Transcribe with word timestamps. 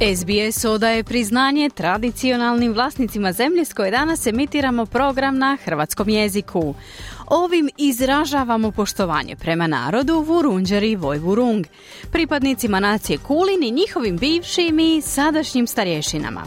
SBS 0.00 0.64
odaje 0.64 1.04
priznanje 1.04 1.70
tradicionalnim 1.74 2.72
vlasnicima 2.72 3.32
zemlje 3.32 3.64
s 3.64 3.72
koje 3.72 3.90
danas 3.90 4.26
emitiramo 4.26 4.86
program 4.86 5.38
na 5.38 5.58
hrvatskom 5.64 6.08
jeziku. 6.08 6.74
Ovim 7.26 7.68
izražavamo 7.76 8.70
poštovanje 8.70 9.36
prema 9.36 9.66
narodu 9.66 10.20
Vurunđeri 10.20 10.90
i 10.90 10.96
Vojvurung, 10.96 11.66
pripadnicima 12.12 12.80
nacije 12.80 13.18
Kulin 13.18 13.62
i 13.62 13.70
njihovim 13.70 14.16
bivšim 14.16 14.78
i 14.78 15.00
sadašnjim 15.00 15.66
starješinama. 15.66 16.42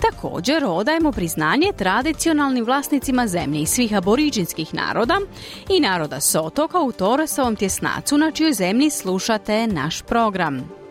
Također 0.00 0.64
odajemo 0.64 1.12
priznanje 1.12 1.72
tradicionalnim 1.78 2.64
vlasnicima 2.64 3.26
zemlje 3.26 3.60
i 3.60 3.66
svih 3.66 3.94
aboriđinskih 3.94 4.74
naroda 4.74 5.18
i 5.68 5.80
naroda 5.80 6.20
Sotoka 6.20 6.80
u 6.80 6.92
Toresovom 6.92 7.56
tjesnacu 7.56 8.18
na 8.18 8.30
čijoj 8.30 8.52
zemlji 8.52 8.90
slušate 8.90 9.66
naš 9.66 10.02
program. 10.02 10.81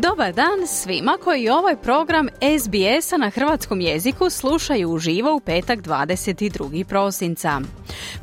Dobar 0.00 0.32
dan 0.32 0.66
svima 0.66 1.18
koji 1.24 1.48
ovaj 1.48 1.76
program 1.76 2.28
SBS-a 2.60 3.16
na 3.16 3.30
hrvatskom 3.30 3.80
jeziku 3.80 4.30
slušaju 4.30 4.90
uživo 4.90 5.34
u 5.34 5.40
petak 5.40 5.78
22. 5.78 6.84
prosinca. 6.84 7.60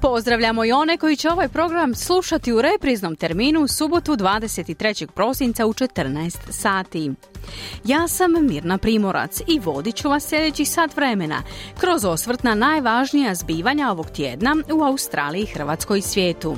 Pozdravljamo 0.01 0.65
i 0.65 0.71
one 0.71 0.97
koji 0.97 1.15
će 1.15 1.29
ovaj 1.29 1.47
program 1.47 1.95
slušati 1.95 2.53
u 2.53 2.61
repriznom 2.61 3.15
terminu 3.15 3.61
u 3.61 3.67
subotu 3.67 4.11
23. 4.11 5.07
prosinca 5.07 5.65
u 5.65 5.73
14 5.73 6.37
sati. 6.49 7.11
Ja 7.85 8.07
sam 8.07 8.31
Mirna 8.41 8.77
Primorac 8.77 9.41
i 9.47 9.59
vodit 9.59 9.95
ću 9.95 10.09
vas 10.09 10.27
sljedeći 10.27 10.65
sat 10.65 10.95
vremena 10.95 11.43
kroz 11.79 12.05
osvrt 12.05 12.43
na 12.43 12.55
najvažnija 12.55 13.35
zbivanja 13.35 13.91
ovog 13.91 14.09
tjedna 14.09 14.55
u 14.73 14.83
Australiji, 14.83 15.45
Hrvatskoj 15.45 15.99
i 15.99 16.01
svijetu. 16.01 16.55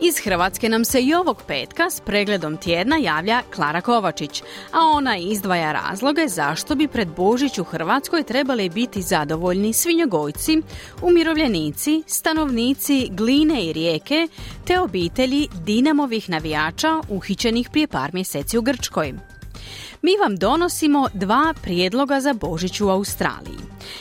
Iz 0.00 0.18
Hrvatske 0.24 0.68
nam 0.68 0.84
se 0.84 1.00
i 1.00 1.14
ovog 1.14 1.42
petka 1.46 1.90
s 1.90 2.00
pregledom 2.00 2.56
tjedna 2.56 2.96
javlja 2.96 3.42
Klara 3.54 3.80
Kovačić, 3.80 4.42
a 4.72 4.78
ona 4.94 5.16
izdvaja 5.16 5.72
razloge 5.72 6.28
zašto 6.28 6.74
bi 6.74 6.88
pred 6.88 7.08
Božić 7.16 7.58
u 7.58 7.64
Hrvatskoj 7.64 8.22
trebali 8.22 8.68
biti 8.68 9.02
zadovoljni 9.02 9.72
svinjogojci, 9.72 10.62
umirovljenici, 11.02 12.02
stanovnici 12.06 13.08
Gline 13.10 13.64
i 13.64 13.72
Rijeke, 13.72 14.28
te 14.64 14.80
obitelji 14.80 15.48
Dinamovih 15.64 16.30
navijača 16.30 17.00
uhićenih 17.08 17.68
prije 17.72 17.86
par 17.86 18.14
mjeseci 18.14 18.58
u 18.58 18.62
Grčkoj 18.62 19.14
mi 20.02 20.16
vam 20.16 20.36
donosimo 20.36 21.08
dva 21.14 21.54
prijedloga 21.62 22.20
za 22.20 22.32
Božić 22.32 22.80
u 22.80 22.88
Australiji. 22.88 23.58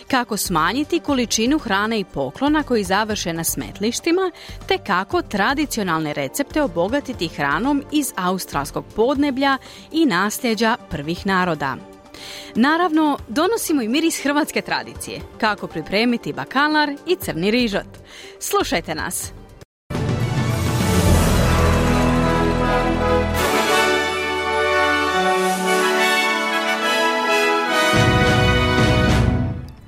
Kako 0.08 0.38
smanjiti 0.38 1.00
količinu 1.00 1.58
hrane 1.58 2.00
i 2.00 2.04
poklona 2.04 2.64
koji 2.64 2.84
završe 2.84 3.34
na 3.34 3.44
smetlištima, 3.44 4.32
te 4.68 4.78
kako 4.78 5.22
tradicionalne 5.22 6.14
recepte 6.14 6.62
obogatiti 6.62 7.28
hranom 7.28 7.84
iz 7.92 8.14
australskog 8.16 8.86
podneblja 8.96 9.58
i 9.92 10.06
nasljeđa 10.06 10.78
prvih 10.90 11.26
naroda. 11.26 11.76
Naravno, 12.56 13.18
donosimo 13.28 13.82
i 13.82 13.88
miris 13.88 14.24
hrvatske 14.24 14.62
tradicije, 14.62 15.22
kako 15.40 15.68
pripremiti 15.68 16.34
bakalar 16.34 16.90
i 17.08 17.16
crni 17.16 17.52
rižot. 17.52 17.88
Slušajte 18.40 18.96
nas! 18.96 19.32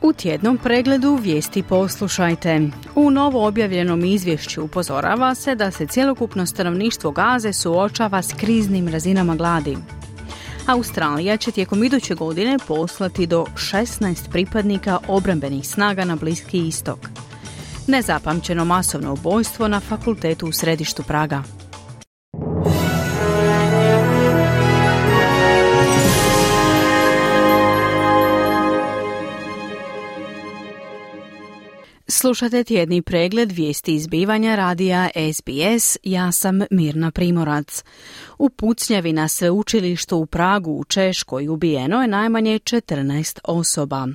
U 0.09 0.13
tjednom 0.13 0.57
pregledu 0.57 1.15
vijesti 1.15 1.63
poslušajte. 1.63 2.69
U 2.95 3.11
novo 3.11 3.47
objavljenom 3.47 4.05
izvješću 4.05 4.63
upozorava 4.63 5.35
se 5.35 5.55
da 5.55 5.71
se 5.71 5.87
cjelokupno 5.87 6.45
stanovništvo 6.45 7.11
Gaze 7.11 7.53
suočava 7.53 8.21
s 8.21 8.33
kriznim 8.33 8.87
razinama 8.87 9.35
gladi. 9.35 9.77
Australija 10.67 11.37
će 11.37 11.51
tijekom 11.51 11.83
iduće 11.83 12.15
godine 12.15 12.57
poslati 12.67 13.27
do 13.27 13.45
16 13.55 14.29
pripadnika 14.31 14.99
obrambenih 15.07 15.67
snaga 15.67 16.05
na 16.05 16.15
Bliski 16.15 16.67
istok. 16.67 16.99
Nezapamćeno 17.87 18.65
masovno 18.65 19.13
ubojstvo 19.13 19.67
na 19.67 19.79
fakultetu 19.79 20.47
u 20.47 20.51
središtu 20.51 21.03
Praga. 21.03 21.43
Slušate 32.11 32.63
tjedni 32.63 33.01
pregled 33.01 33.51
vijesti 33.51 33.95
izbivanja 33.95 34.55
radija 34.55 35.09
SBS, 35.33 35.97
ja 36.03 36.31
sam 36.31 36.61
Mirna 36.71 37.11
Primorac. 37.11 37.83
U 38.37 38.49
pucnjavi 38.49 39.13
na 39.13 39.27
sveučilištu 39.27 40.17
u 40.17 40.25
Pragu 40.25 40.71
u 40.71 40.83
Češkoj 40.83 41.47
ubijeno 41.47 42.01
je 42.01 42.07
najmanje 42.07 42.59
14 42.59 43.39
osoba. 43.43 44.07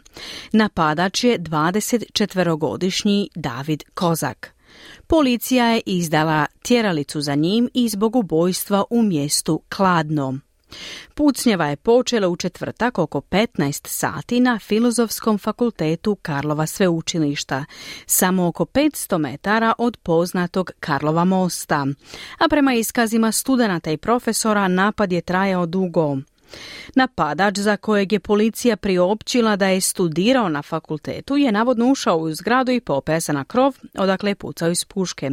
Napadač 0.53 1.25
je 1.25 1.39
24-godišnji 1.39 3.29
David 3.35 3.83
Kozak. 3.95 4.55
Policija 5.07 5.67
je 5.67 5.83
izdala 5.87 6.47
tjeralicu 6.63 7.21
za 7.21 7.35
njim 7.35 7.69
i 7.75 7.89
zbog 7.89 8.17
ubojstva 8.17 8.85
u 8.91 9.03
mjestu 9.03 9.63
Kladno. 9.69 10.39
Pucnjava 11.15 11.67
je 11.67 11.77
počela 11.77 12.29
u 12.29 12.37
četvrtak 12.37 12.99
oko 12.99 13.21
15 13.21 13.89
sati 13.89 14.41
na 14.41 14.59
Filozofskom 14.59 15.39
fakultetu 15.39 16.15
Karlova 16.15 16.67
sveučilišta, 16.67 17.65
samo 18.07 18.47
oko 18.47 18.65
500 18.65 19.19
metara 19.19 19.73
od 19.79 19.97
poznatog 19.97 20.71
Karlova 20.81 21.25
mosta. 21.25 21.87
A 22.39 22.49
prema 22.49 22.75
iskazima 22.75 23.33
studenata 23.33 23.91
i 23.91 23.97
profesora 23.97 24.69
napad 24.69 25.13
je 25.13 25.21
trajao 25.21 25.67
dugo. 25.67 26.17
Napadač 26.95 27.59
za 27.59 27.77
kojeg 27.77 28.13
je 28.13 28.21
policija 28.21 28.77
priopćila 28.77 29.57
da 29.57 29.67
je 29.67 29.81
studirao 29.81 30.49
na 30.49 30.63
fakultetu 30.63 31.37
je 31.37 31.53
navodno 31.53 31.87
ušao 31.87 32.19
u 32.19 32.35
zgradu 32.35 32.73
i 32.73 32.81
popeo 32.81 33.21
se 33.21 33.33
na 33.33 33.45
krov, 33.45 33.75
odakle 33.95 34.31
je 34.31 34.35
pucao 34.35 34.71
iz 34.71 34.85
puške. 34.85 35.31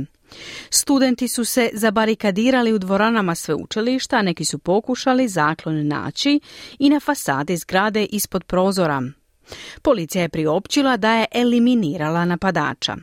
Studenti 0.69 1.27
su 1.27 1.45
se 1.45 1.69
zabarikadirali 1.73 2.73
u 2.73 2.79
dvoranama 2.79 3.35
sveučilišta, 3.35 4.21
neki 4.21 4.45
su 4.45 4.59
pokušali 4.59 5.27
zaklon 5.27 5.87
naći 5.87 6.39
i 6.79 6.89
na 6.89 6.99
fasadi 6.99 7.57
zgrade 7.57 8.05
ispod 8.05 8.43
prozora. 8.43 9.01
Policija 9.81 10.21
je 10.21 10.29
priopćila 10.29 10.97
da 10.97 11.13
je 11.13 11.25
eliminirala 11.31 12.25
napadača. 12.25 12.95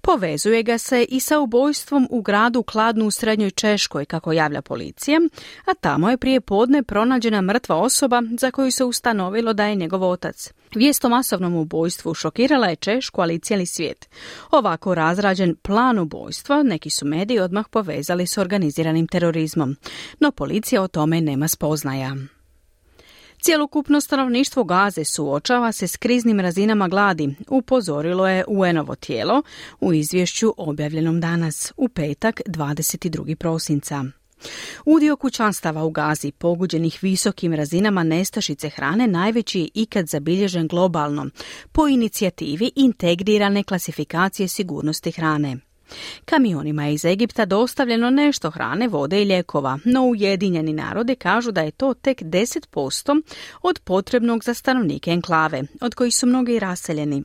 Povezuje 0.00 0.62
ga 0.62 0.78
se 0.78 1.04
i 1.04 1.20
sa 1.20 1.38
ubojstvom 1.38 2.08
u 2.10 2.22
gradu 2.22 2.62
Kladnu 2.62 3.06
u 3.06 3.10
Srednjoj 3.10 3.50
Češkoj, 3.50 4.04
kako 4.04 4.32
javlja 4.32 4.62
policija, 4.62 5.20
a 5.64 5.74
tamo 5.74 6.10
je 6.10 6.16
prije 6.16 6.40
podne 6.40 6.82
pronađena 6.82 7.40
mrtva 7.40 7.76
osoba 7.76 8.22
za 8.38 8.50
koju 8.50 8.70
se 8.70 8.84
ustanovilo 8.84 9.52
da 9.52 9.66
je 9.66 9.74
njegov 9.74 10.02
otac. 10.02 10.52
Vijest 10.74 11.04
o 11.04 11.08
masovnom 11.08 11.54
ubojstvu 11.54 12.14
šokirala 12.14 12.66
je 12.66 12.76
Češku, 12.76 13.20
ali 13.20 13.34
i 13.34 13.38
cijeli 13.38 13.66
svijet. 13.66 14.08
Ovako 14.50 14.94
razrađen 14.94 15.56
plan 15.62 15.98
ubojstva 15.98 16.62
neki 16.62 16.90
su 16.90 17.06
mediji 17.06 17.38
odmah 17.38 17.66
povezali 17.70 18.26
s 18.26 18.38
organiziranim 18.38 19.06
terorizmom, 19.06 19.76
no 20.20 20.30
policija 20.30 20.82
o 20.82 20.88
tome 20.88 21.20
nema 21.20 21.48
spoznaja. 21.48 22.16
Cjelokupno 23.42 24.00
stanovništvo 24.00 24.64
Gaze 24.64 25.04
suočava 25.04 25.72
se 25.72 25.88
s 25.88 25.96
kriznim 25.96 26.40
razinama 26.40 26.88
gladi, 26.88 27.34
upozorilo 27.48 28.28
je 28.28 28.44
UN-ovo 28.48 28.94
tijelo 28.94 29.42
u 29.80 29.92
izvješću 29.92 30.54
objavljenom 30.56 31.20
danas, 31.20 31.72
u 31.76 31.88
petak 31.88 32.40
22. 32.46 33.34
prosinca. 33.34 34.04
Udio 34.84 35.16
kućanstava 35.16 35.84
u 35.84 35.90
Gazi 35.90 36.32
poguđenih 36.32 36.98
visokim 37.02 37.54
razinama 37.54 38.02
nestašice 38.02 38.68
hrane 38.68 39.06
najveći 39.06 39.60
je 39.60 39.68
ikad 39.74 40.06
zabilježen 40.06 40.68
globalno 40.68 41.26
po 41.72 41.88
inicijativi 41.88 42.72
integrirane 42.76 43.62
klasifikacije 43.62 44.48
sigurnosti 44.48 45.12
hrane. 45.12 45.56
Kamionima 46.24 46.84
je 46.84 46.94
iz 46.94 47.04
Egipta 47.04 47.44
dostavljeno 47.44 48.10
nešto 48.10 48.50
hrane, 48.50 48.88
vode 48.88 49.22
i 49.22 49.24
lijekova, 49.24 49.78
no 49.84 50.02
Ujedinjeni 50.02 50.72
narode 50.72 51.14
kažu 51.14 51.50
da 51.50 51.60
je 51.60 51.70
to 51.70 51.94
tek 51.94 52.22
10% 52.22 53.22
od 53.62 53.80
potrebnog 53.84 54.44
za 54.44 54.54
stanovnike 54.54 55.10
enklave, 55.10 55.62
od 55.80 55.94
kojih 55.94 56.16
su 56.16 56.26
mnogi 56.26 56.58
raseljeni. 56.58 57.22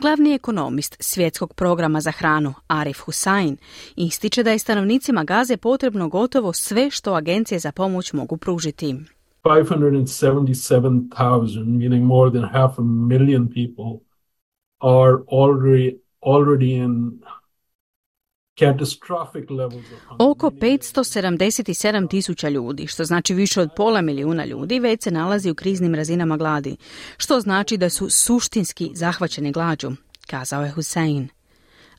Glavni 0.00 0.34
ekonomist 0.34 0.96
svjetskog 1.00 1.54
programa 1.54 2.00
za 2.00 2.10
hranu 2.10 2.54
Arif 2.66 3.00
Hussain 3.00 3.56
ističe 3.96 4.42
da 4.42 4.50
je 4.50 4.58
stanovnicima 4.58 5.24
Gaze 5.24 5.56
potrebno 5.56 6.08
gotovo 6.08 6.52
sve 6.52 6.90
što 6.90 7.14
agencije 7.14 7.58
za 7.58 7.72
pomoć 7.72 8.12
mogu 8.12 8.36
pružiti. 8.36 8.96
577,000, 9.42 11.64
meaning 11.64 12.04
more 12.04 12.30
than 12.30 12.44
half 12.52 12.78
a 12.78 12.82
million 12.82 13.48
people, 13.48 14.00
are 14.80 15.16
already 15.28 15.96
already 16.26 16.84
in 16.84 17.20
Oko 20.18 20.50
577 20.50 22.10
tisuća 22.10 22.48
ljudi, 22.48 22.86
što 22.86 23.04
znači 23.04 23.34
više 23.34 23.60
od 23.60 23.70
pola 23.76 24.00
milijuna 24.00 24.44
ljudi, 24.44 24.80
već 24.80 25.02
se 25.02 25.10
nalazi 25.10 25.50
u 25.50 25.54
kriznim 25.54 25.94
razinama 25.94 26.36
gladi, 26.36 26.76
što 27.16 27.40
znači 27.40 27.76
da 27.76 27.90
su 27.90 28.10
suštinski 28.10 28.90
zahvaćeni 28.94 29.52
glađu, 29.52 29.90
kazao 30.26 30.62
je 30.64 30.70
Hussein. 30.70 31.28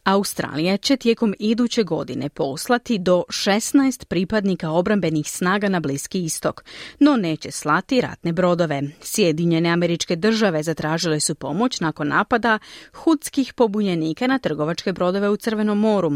Australija 0.08 0.78
će 0.78 0.98
tijekom 0.98 1.36
iduće 1.40 1.84
godine 1.84 2.30
poslati 2.30 2.98
do 2.98 3.24
16 3.30 4.06
pripadnika 4.06 4.72
obrambenih 4.72 5.32
snaga 5.32 5.70
na 5.70 5.80
Bliski 5.80 6.24
istok, 6.24 6.64
no 7.00 7.18
neće 7.18 7.52
slati 7.52 8.02
ratne 8.02 8.34
brodove. 8.34 8.82
Sjedinjene 9.02 9.70
američke 9.70 10.16
države 10.16 10.64
zatražile 10.64 11.20
su 11.20 11.36
pomoć 11.36 11.80
nakon 11.80 12.08
napada 12.08 12.60
hudskih 12.94 13.54
pobunjenika 13.54 14.28
na 14.28 14.40
trgovačke 14.40 14.94
brodove 14.94 15.30
u 15.30 15.38
Crvenom 15.38 15.80
moru. 15.80 16.12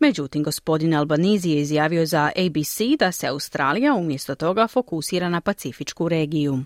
Međutim, 0.00 0.42
gospodin 0.42 0.94
Albanizi 0.94 1.50
je 1.50 1.60
izjavio 1.60 2.06
za 2.06 2.30
ABC 2.46 2.80
da 2.98 3.12
se 3.12 3.26
Australija 3.26 3.94
umjesto 3.94 4.34
toga 4.34 4.66
fokusira 4.66 5.28
na 5.28 5.40
Pacifičku 5.40 6.08
regiju. 6.08 6.64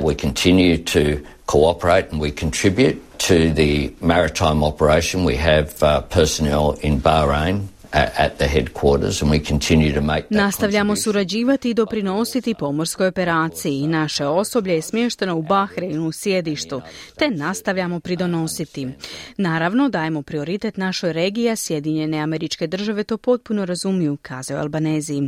We 0.00 0.14
continue 0.14 0.78
to 0.78 1.24
cooperate 1.46 2.10
and 2.10 2.20
we 2.20 2.30
contribute 2.30 3.18
to 3.20 3.52
the 3.52 3.94
maritime 4.00 4.62
operation. 4.62 5.24
We 5.24 5.36
have 5.36 5.82
uh, 5.82 6.02
personnel 6.02 6.72
in 6.82 7.00
Bahrain 7.00 7.68
at 7.92 8.32
the 8.36 8.46
headquarters 8.46 9.22
and 9.22 9.32
we 9.32 9.48
continue 9.48 9.94
to 9.94 10.00
make 10.00 10.26
Nastavljamo 10.30 10.96
surađivati 10.96 11.70
i 11.70 11.74
doprinositi 11.74 12.54
pomorskoj 12.54 13.06
operaciji. 13.06 13.86
Naše 13.86 14.26
osoblje 14.26 14.74
je 14.74 14.82
smješteno 14.82 15.36
u 15.36 15.42
Bahreinu 15.42 16.08
u 16.08 16.12
sjedištu, 16.12 16.82
te 17.18 17.30
nastavljamo 17.30 18.00
pridonositi. 18.00 18.88
Naravno, 19.36 19.88
dajemo 19.88 20.22
prioritet 20.22 20.76
našoj 20.76 21.12
regiji, 21.12 21.50
a 21.50 21.56
Sjedinjene 21.56 22.18
američke 22.18 22.66
države 22.66 23.04
to 23.04 23.18
potpuno 23.18 23.64
razumiju, 23.64 24.18
kazao 24.22 24.60
Albanezi. 24.60 25.22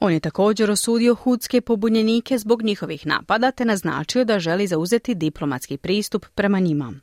On 0.00 0.12
je 0.12 0.20
također 0.20 0.70
osudio 0.70 1.14
hudske 1.14 1.60
pobunjenike 1.60 2.38
zbog 2.38 2.62
njihovih 2.62 3.06
napada, 3.06 3.50
te 3.50 3.64
naznačio 3.64 4.24
da 4.24 4.38
želi 4.38 4.66
zauzeti 4.66 5.14
diplomatski 5.14 5.76
pristup 5.76 6.26
prema 6.34 6.58
njima. 6.60 6.94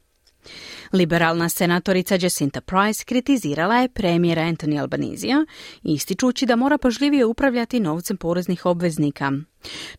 Liberalna 0.94 1.50
senatorica 1.50 2.18
Jacinta 2.22 2.62
Price 2.62 3.04
kritizirala 3.06 3.76
je 3.76 3.90
premijera 3.90 4.42
Anthony 4.42 4.82
Albanizija, 4.82 5.46
ističući 5.84 6.46
da 6.46 6.56
mora 6.56 6.78
pažljivije 6.78 7.26
upravljati 7.26 7.80
novcem 7.80 8.18
poreznih 8.18 8.66
obveznika. 8.66 9.32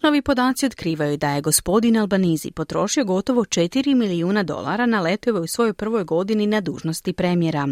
Novi 0.03 0.23
podaci 0.23 0.67
otkrivaju 0.67 1.17
da 1.17 1.31
je 1.31 1.41
gospodin 1.41 1.97
Albanizi 1.97 2.50
potrošio 2.50 3.05
gotovo 3.05 3.44
4 3.44 3.94
milijuna 3.94 4.43
dolara 4.43 4.87
na 4.87 5.00
letove 5.00 5.41
u 5.41 5.47
svojoj 5.47 5.73
prvoj 5.73 6.05
godini 6.05 6.47
na 6.47 6.61
dužnosti 6.61 7.12
premijera. 7.12 7.67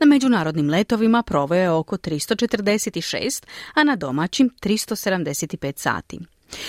Na 0.00 0.06
međunarodnim 0.06 0.70
letovima 0.70 1.22
proveo 1.22 1.62
je 1.62 1.70
oko 1.70 1.96
346, 1.96 3.46
a 3.74 3.84
na 3.84 3.96
domaćim 3.96 4.50
375 4.62 5.78
sati. 5.78 6.18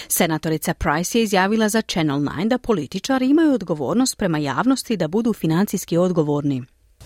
Senatorica 0.08 0.74
Price 0.74 1.20
je 1.20 1.24
izjavila 1.24 1.70
za 1.70 1.82
Channel 1.82 2.20
9 2.20 2.48
da 2.48 2.58
političari 2.58 3.30
imaju 3.30 3.54
odgovornost 3.54 4.18
prema 4.18 4.38
javnosti 4.38 4.98
da 4.98 5.08
budu 5.08 5.34
financijski 5.34 5.98
odgovorni. 5.98 6.64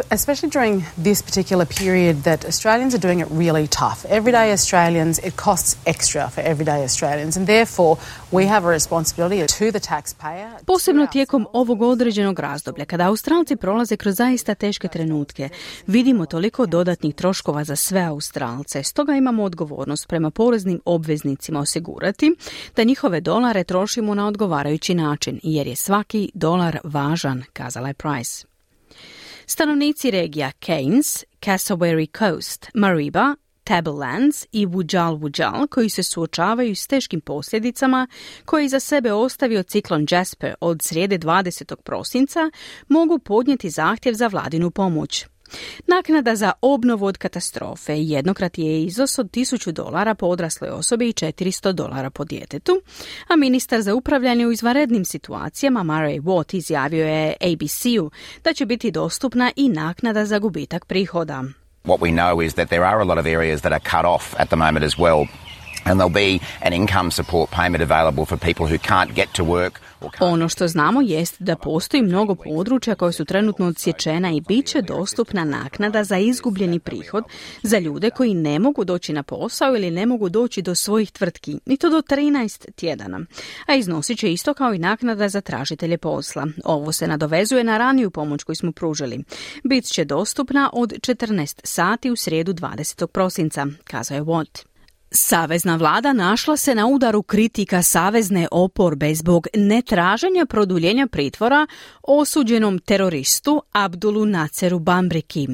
Especially 0.10 0.50
during 0.50 0.84
this 1.04 1.22
particular 1.22 1.66
period 1.66 2.24
that 2.24 2.45
Australians 2.45 2.95
are 2.95 3.01
doing 3.07 3.19
it 3.19 3.28
really 3.31 3.68
tough. 3.68 4.06
Everyday 4.10 4.51
Australians, 4.51 5.19
it 5.19 5.36
costs 5.36 5.78
extra 5.86 6.30
for 6.30 6.42
everyday 6.42 6.84
Australians 6.84 7.38
and 7.38 7.48
therefore 7.48 7.98
we 8.31 8.45
have 8.45 8.66
a 8.66 8.72
responsibility 8.72 9.45
to 9.48 9.72
the 9.72 9.80
taxpayer. 9.80 10.51
Posebno 10.66 11.07
tijekom 11.07 11.48
ovog 11.54 11.81
određenog 11.81 12.40
razdoblja, 12.40 12.86
kada 12.86 13.07
Australci 13.07 13.56
prolaze 13.56 13.98
kroz 13.98 14.16
zaista 14.16 14.56
teške 14.56 14.88
trenutke, 14.88 15.50
vidimo 15.88 16.25
toliko 16.25 16.66
dodatnih 16.66 17.16
troškova 17.16 17.63
za 17.63 17.75
sve 17.75 18.01
Australce. 18.01 18.84
Stoga 18.84 19.16
imamo 19.16 19.44
odgovornost 19.44 20.07
prema 20.07 20.31
poreznim 20.31 20.81
obveznicima 20.86 21.60
osigurati 21.60 22.36
da 22.75 22.84
njihove 22.84 23.22
dolare 23.22 23.63
trošimo 23.63 24.16
na 24.16 24.28
odgovarajući 24.28 24.94
način, 24.94 25.39
jer 25.44 25.68
je 25.68 25.75
svaki 25.75 26.31
dolar 26.34 26.80
važan, 26.84 27.44
kazala 27.54 27.88
je 27.88 27.94
Price. 27.94 28.52
Stanovnici 29.45 30.12
regija 30.12 30.51
Keynes, 30.60 31.24
Cassowary 31.42 32.18
Coast, 32.18 32.69
Mariba, 32.74 33.36
Tablelands 33.63 34.45
i 34.51 34.68
Wujal 34.68 35.19
Wujal 35.19 35.68
koji 35.68 35.90
se 35.90 36.04
suočavaju 36.04 36.75
s 36.75 36.88
teškim 36.88 37.22
posljedicama 37.22 38.07
koje 38.45 38.66
iza 38.66 38.80
sebe 38.80 39.13
ostavio 39.13 39.63
ciklon 39.63 40.06
Jasper 40.12 40.56
od 40.62 40.81
srijede 40.81 41.18
20. 41.18 41.75
prosinca 41.75 42.51
mogu 42.88 43.19
podnijeti 43.19 43.69
zahtjev 43.69 44.13
za 44.13 44.28
vladinu 44.28 44.72
pomoć. 44.72 45.25
Naknada 45.88 46.35
za 46.35 46.51
obnovu 46.61 47.05
od 47.05 47.17
katastrofe 47.17 47.95
jednokrat 47.95 48.57
je 48.57 48.83
iznos 48.83 49.19
od 49.19 49.31
1000 49.31 49.71
dolara 49.71 50.15
po 50.15 50.25
odrasloj 50.25 50.69
osobi 50.69 51.09
i 51.09 51.13
400 51.13 51.71
dolara 51.71 52.09
po 52.09 52.25
djetetu, 52.25 52.81
a 53.27 53.35
ministar 53.35 53.81
za 53.81 53.95
upravljanje 53.95 54.47
u 54.47 54.51
izvanrednim 54.51 55.05
situacijama 55.05 55.83
Murray 55.83 56.21
Watt 56.21 56.57
izjavio 56.57 57.07
je 57.07 57.35
ABC-u 57.41 58.11
da 58.44 58.53
će 58.53 58.65
biti 58.65 58.91
dostupna 58.91 59.51
i 59.55 59.69
naknada 59.69 60.25
za 60.25 60.39
gubitak 60.39 60.85
prihoda. 60.85 61.44
What 61.85 62.00
we 62.00 62.11
know 62.11 62.45
is 62.45 62.53
that 62.53 62.69
there 62.69 62.85
are 62.85 63.01
a 63.01 63.03
lot 63.03 63.19
of 63.19 63.25
areas 63.25 63.61
that 63.61 63.73
are 63.73 63.83
cut 63.83 64.05
off 64.05 64.35
at 64.39 64.47
the 64.47 64.55
moment 64.55 64.85
as 64.85 64.97
well. 64.97 65.27
And 65.85 66.00
there'll 66.00 66.13
be 66.13 66.39
an 66.61 66.73
income 66.73 67.11
support 67.11 67.50
payment 67.51 67.83
available 67.91 68.25
for 68.25 68.38
people 68.38 68.65
who 68.67 68.77
can't 68.77 69.13
get 69.15 69.33
to 69.33 69.44
work 69.44 69.81
ono 70.19 70.50
što 70.50 70.67
znamo 70.67 71.01
jest 71.01 71.35
da 71.39 71.55
postoji 71.55 72.03
mnogo 72.03 72.35
područja 72.35 72.95
koja 72.95 73.11
su 73.11 73.25
trenutno 73.25 73.67
odsječena 73.67 74.31
i 74.31 74.41
bit 74.41 74.65
će 74.65 74.81
dostupna 74.81 75.45
naknada 75.45 76.03
za 76.03 76.17
izgubljeni 76.17 76.79
prihod 76.79 77.23
za 77.63 77.79
ljude 77.79 78.09
koji 78.09 78.33
ne 78.33 78.59
mogu 78.59 78.83
doći 78.83 79.13
na 79.13 79.23
posao 79.23 79.75
ili 79.75 79.91
ne 79.91 80.05
mogu 80.05 80.29
doći 80.29 80.61
do 80.61 80.75
svojih 80.75 81.11
tvrtki, 81.11 81.59
i 81.65 81.77
to 81.77 81.89
do 81.89 82.01
13 82.01 82.71
tjedana. 82.75 83.19
A 83.67 83.75
iznosit 83.75 84.19
će 84.19 84.33
isto 84.33 84.53
kao 84.53 84.73
i 84.73 84.79
naknada 84.79 85.29
za 85.29 85.41
tražitelje 85.41 85.97
posla. 85.97 86.47
Ovo 86.63 86.91
se 86.91 87.07
nadovezuje 87.07 87.63
na 87.63 87.77
raniju 87.77 88.11
pomoć 88.11 88.44
koju 88.44 88.55
smo 88.55 88.71
pružili. 88.71 89.23
Bit 89.63 89.85
će 89.85 90.05
dostupna 90.05 90.69
od 90.73 90.94
14 90.94 91.59
sati 91.63 92.11
u 92.11 92.15
srijedu 92.15 92.53
20. 92.53 93.07
prosinca, 93.07 93.67
kazao 93.83 94.15
je 94.15 94.21
Watt. 94.21 94.73
Savezna 95.15 95.75
vlada 95.75 96.13
našla 96.13 96.58
se 96.58 96.75
na 96.75 96.88
udaru 96.88 97.24
kritika 97.24 97.84
savezne 97.84 98.48
oporbe 98.51 99.15
zbog 99.15 99.48
netraženja 99.53 100.46
produljenja 100.46 101.08
pritvora 101.08 101.67
osuđenom 102.03 102.79
teroristu 102.79 103.62
Abdulu 103.72 104.25
Naceru 104.25 104.79
Bambriki. 104.79 105.48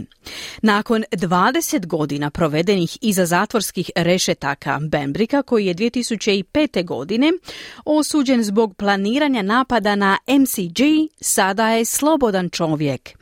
Nakon 0.62 1.04
20 1.12 1.86
godina 1.86 2.30
provedenih 2.30 2.98
iza 3.01 3.25
zatvorskih 3.25 3.92
rešetaka 3.96 4.80
Bambrika, 4.92 5.42
koji 5.42 5.66
je 5.66 5.75
2005. 5.75 6.86
godine 6.86 7.32
osuđen 7.86 8.44
zbog 8.44 8.75
planiranja 8.75 9.42
napada 9.42 9.96
na 9.96 10.18
MCG, 10.28 10.80
sada 11.22 11.70
je 11.70 11.86
slobodan 11.86 12.50
čovjek. 12.50 13.19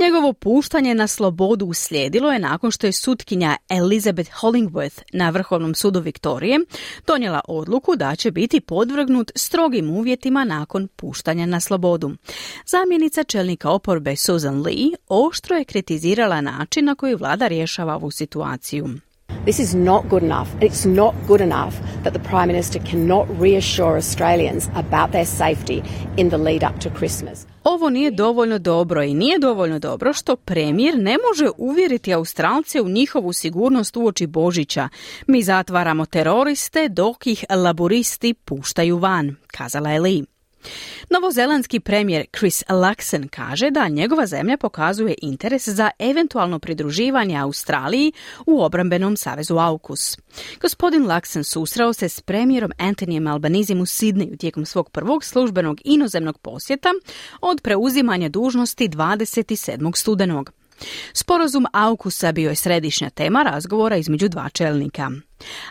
Njegovo 0.00 0.32
puštanje 0.32 0.94
na 0.94 1.06
slobodu 1.06 1.66
uslijedilo 1.66 2.32
je 2.32 2.38
nakon 2.38 2.70
što 2.70 2.86
je 2.86 2.92
sutkinja 2.92 3.56
Elizabeth 3.68 4.30
Hollingworth 4.40 5.02
na 5.12 5.30
Vrhovnom 5.30 5.74
sudu 5.74 6.00
Viktorije 6.00 6.58
donijela 7.06 7.40
odluku 7.48 7.96
da 7.96 8.16
će 8.16 8.30
biti 8.30 8.60
podvrgnut 8.60 9.30
strogim 9.36 9.90
uvjetima 9.90 10.44
nakon 10.44 10.88
puštanja 10.88 11.46
na 11.46 11.60
slobodu. 11.60 12.10
Zamjenica 12.66 13.24
čelnika 13.24 13.70
oporbe 13.70 14.16
Susan 14.16 14.62
Lee 14.62 14.96
oštro 15.08 15.56
je 15.56 15.64
kritizirala 15.64 16.40
način 16.40 16.84
na 16.84 16.94
koji 16.94 17.14
vlada 17.14 17.48
rješava 17.48 17.94
ovu 17.94 18.10
situaciju. 18.10 18.88
This 19.44 19.58
is 19.58 19.74
not 19.74 20.08
good 20.08 20.22
enough. 20.22 20.48
It's 20.60 20.84
not 20.84 21.14
good 21.26 21.40
enough 21.40 21.74
that 22.02 22.12
the 22.12 22.22
Prime 22.22 22.46
Minister 22.46 22.78
cannot 22.90 23.26
reassure 23.40 23.96
Australians 23.96 24.68
about 24.74 25.10
their 25.10 25.26
safety 25.26 25.82
in 26.16 26.28
the 26.28 26.38
lead 26.38 26.62
up 26.62 26.80
to 26.80 26.90
Christmas. 26.98 27.51
Ovo 27.64 27.90
nije 27.90 28.10
dovoljno 28.10 28.58
dobro 28.58 29.02
i 29.02 29.14
nije 29.14 29.38
dovoljno 29.38 29.78
dobro 29.78 30.12
što 30.12 30.36
premijer 30.36 30.98
ne 30.98 31.16
može 31.28 31.50
uvjeriti 31.56 32.14
Australce 32.14 32.80
u 32.80 32.88
njihovu 32.88 33.32
sigurnost 33.32 33.96
uoči 33.96 34.26
Božića. 34.26 34.88
Mi 35.26 35.42
zatvaramo 35.42 36.06
teroriste 36.06 36.88
dok 36.88 37.26
ih 37.26 37.44
laboristi 37.50 38.34
puštaju 38.34 38.98
van, 38.98 39.36
kazala 39.46 39.90
je 39.90 40.00
Lee. 40.00 40.31
Novozelandski 41.10 41.80
premijer 41.80 42.26
Chris 42.38 42.64
Luxon 42.68 43.28
kaže 43.28 43.70
da 43.70 43.88
njegova 43.88 44.26
zemlja 44.26 44.56
pokazuje 44.56 45.14
interes 45.22 45.68
za 45.68 45.90
eventualno 45.98 46.58
pridruživanje 46.58 47.36
Australiji 47.36 48.12
u 48.46 48.62
obrambenom 48.62 49.16
savezu 49.16 49.56
AUKUS. 49.58 50.18
Gospodin 50.60 51.06
Luxon 51.06 51.42
susreo 51.42 51.92
se 51.92 52.08
s 52.08 52.20
premijerom 52.20 52.72
Anthonyjem 52.78 53.26
Albanizim 53.26 53.80
u 53.80 53.86
Sidneju 53.86 54.36
tijekom 54.36 54.66
svog 54.66 54.90
prvog 54.90 55.24
službenog 55.24 55.80
inozemnog 55.84 56.38
posjeta 56.38 56.88
od 57.40 57.60
preuzimanja 57.62 58.28
dužnosti 58.28 58.88
27. 58.88 59.96
studenog. 59.96 60.61
Sporazum 61.12 61.66
AUKUSA 61.72 62.32
bio 62.32 62.50
je 62.50 62.56
središnja 62.56 63.10
tema 63.10 63.42
razgovora 63.42 63.96
između 63.96 64.28
dva 64.28 64.48
čelnika. 64.48 65.10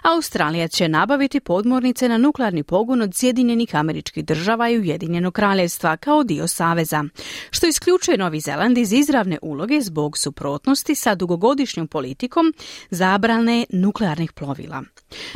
Australija 0.02 0.68
će 0.68 0.88
nabaviti 0.88 1.40
podmornice 1.40 2.10
na 2.10 2.18
nuklearni 2.18 2.64
pogon 2.64 3.02
od 3.02 3.16
Sjedinjenih 3.16 3.76
američkih 3.76 4.26
država 4.26 4.70
i 4.70 4.80
Ujedinjenog 4.80 5.34
kraljevstva 5.34 5.98
kao 5.98 6.24
dio 6.24 6.48
saveza, 6.48 7.04
što 7.50 7.68
isključuje 7.68 8.18
Novi 8.18 8.40
Zeland 8.40 8.78
iz 8.78 8.94
izravne 8.94 9.38
uloge 9.42 9.82
zbog 9.82 10.18
suprotnosti 10.18 10.96
sa 10.96 11.16
dugogodišnjom 11.16 11.88
politikom 11.88 12.54
zabrane 12.90 13.66
nuklearnih 13.70 14.32
plovila. 14.32 14.84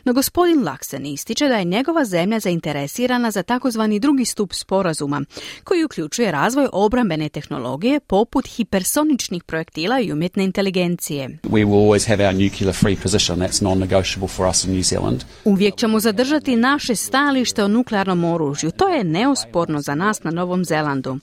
No 0.06 0.14
gospodin 0.14 0.64
Laksen 0.64 1.06
ističe 1.06 1.48
da 1.48 1.56
je 1.56 1.66
njegova 1.66 2.06
zemlja 2.06 2.40
zainteresirana 2.40 3.32
za 3.32 3.44
takozvani 3.44 4.00
drugi 4.00 4.26
stup 4.26 4.54
sporazuma, 4.54 5.22
koji 5.64 5.84
uključuje 5.84 6.32
razvoj 6.32 6.68
obrambene 6.72 7.30
tehnologije 7.30 8.00
poput 8.00 8.48
hipersoničnih 8.48 9.44
projektila 9.44 10.00
i 10.00 10.12
umjetne 10.12 10.44
inteligencije. 10.44 11.30
We 11.44 11.66
will 11.66 11.90
always 11.90 12.08
have 12.08 12.28
our 12.28 12.34
nuclear 12.34 12.74
free 12.74 12.96
position. 13.04 13.40
That's 13.40 13.64
non-negotiable 13.64 14.28
for 14.28 14.48
us 14.48 14.64
in 14.64 14.74
New 14.74 14.84
Zealand. 14.84 15.24
Uvijek 15.46 15.76
ćemo 15.76 16.00
zadržati 16.00 16.56
naše 16.56 16.96
stajalište 16.96 17.64
o 17.64 17.68
nuklearnom 17.68 18.24
oružju. 18.24 18.72
To 18.72 18.88
je 18.88 19.04
neosporno 19.04 19.82
za 19.82 19.96
nas 19.96 20.24
na 20.24 20.32
Novom 20.32 20.66
Zelandu. 20.66 21.18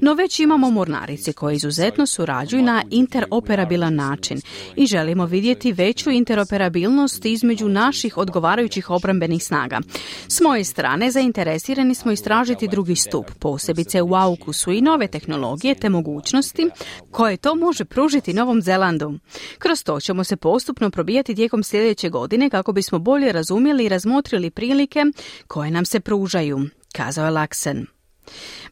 No 0.00 0.14
već 0.14 0.40
imamo 0.40 0.70
mornarice 0.70 1.32
koje 1.32 1.56
izuzetno 1.56 2.06
surađuju 2.06 2.62
na 2.62 2.82
interoperabilan 2.90 3.94
način 3.94 4.40
i 4.76 4.86
želimo 4.86 5.26
vidjeti 5.26 5.72
veću 5.72 6.10
interoperabilnost 6.10 7.24
između 7.24 7.68
naših 7.96 8.18
odgovarajućih 8.18 8.90
obrambenih 8.90 9.44
snaga. 9.44 9.80
S 10.28 10.40
moje 10.40 10.64
strane 10.64 11.10
zainteresirani 11.10 11.94
smo 11.94 12.12
istražiti 12.12 12.68
drugi 12.68 12.96
stup, 12.96 13.30
posebice 13.38 14.02
u 14.02 14.14
aukusu 14.14 14.72
i 14.72 14.80
nove 14.80 15.08
tehnologije 15.08 15.74
te 15.74 15.88
mogućnosti 15.88 16.68
koje 17.10 17.36
to 17.36 17.54
može 17.54 17.84
pružiti 17.84 18.32
Novom 18.32 18.62
Zelandu. 18.62 19.18
Kroz 19.58 19.84
to 19.84 20.00
ćemo 20.00 20.24
se 20.24 20.36
postupno 20.36 20.90
probijati 20.90 21.34
tijekom 21.34 21.62
sljedeće 21.62 22.08
godine 22.08 22.50
kako 22.50 22.72
bismo 22.72 22.98
bolje 22.98 23.32
razumjeli 23.32 23.84
i 23.84 23.88
razmotrili 23.88 24.50
prilike 24.50 25.04
koje 25.46 25.70
nam 25.70 25.84
se 25.84 26.00
pružaju, 26.00 26.60
kazao 26.92 27.24
je 27.24 27.30
Laksen. 27.30 27.95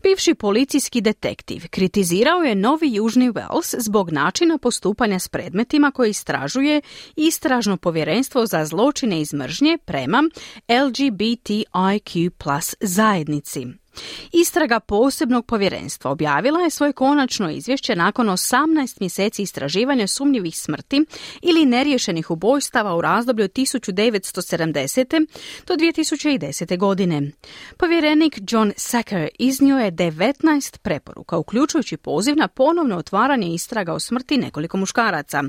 Bivši 0.02 0.34
policijski 0.34 1.00
detektiv 1.00 1.62
kritizirao 1.70 2.42
je 2.42 2.54
Novi 2.54 2.94
Južni 2.94 3.30
Wales 3.30 3.74
zbog 3.78 4.12
načina 4.12 4.58
postupanja 4.58 5.18
s 5.18 5.28
predmetima 5.28 5.90
koje 5.90 6.10
istražuje 6.10 6.80
Istražno 7.16 7.76
povjerenstvo 7.76 8.46
za 8.46 8.64
zločine 8.64 9.20
iz 9.20 9.34
mržnje 9.34 9.78
prema 9.84 10.22
LGBTIQ 10.68 12.30
plus 12.30 12.74
zajednici. 12.80 13.83
Istraga 14.32 14.80
posebnog 14.80 15.46
povjerenstva 15.46 16.10
objavila 16.10 16.60
je 16.60 16.70
svoje 16.70 16.92
konačno 16.92 17.50
izvješće 17.50 17.96
nakon 17.96 18.26
18 18.26 19.00
mjeseci 19.00 19.42
istraživanja 19.42 20.06
sumnjivih 20.06 20.58
smrti 20.58 21.04
ili 21.42 21.66
neriješenih 21.66 22.30
ubojstava 22.30 22.96
u 22.96 23.00
razdoblju 23.00 23.44
od 23.44 23.52
1970. 23.52 25.26
do 25.66 25.74
2010. 25.74 26.78
godine. 26.78 27.30
Povjerenik 27.76 28.38
John 28.50 28.72
Sacker 28.76 29.28
iznio 29.38 29.78
je 29.78 29.92
19 29.92 30.78
preporuka, 30.78 31.38
uključujući 31.38 31.96
poziv 31.96 32.36
na 32.36 32.48
ponovno 32.48 32.96
otvaranje 32.96 33.54
istraga 33.54 33.92
o 33.92 34.00
smrti 34.00 34.36
nekoliko 34.36 34.76
muškaraca, 34.76 35.42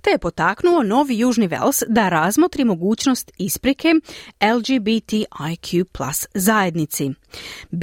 te 0.00 0.10
je 0.10 0.18
potaknuo 0.18 0.82
Novi 0.82 1.18
Južni 1.18 1.46
Vels 1.46 1.82
da 1.88 2.08
razmotri 2.08 2.64
mogućnost 2.64 3.30
isprike 3.38 3.94
LGBTIQ 4.40 5.84
plus 5.84 6.26
zajednici. 6.34 7.10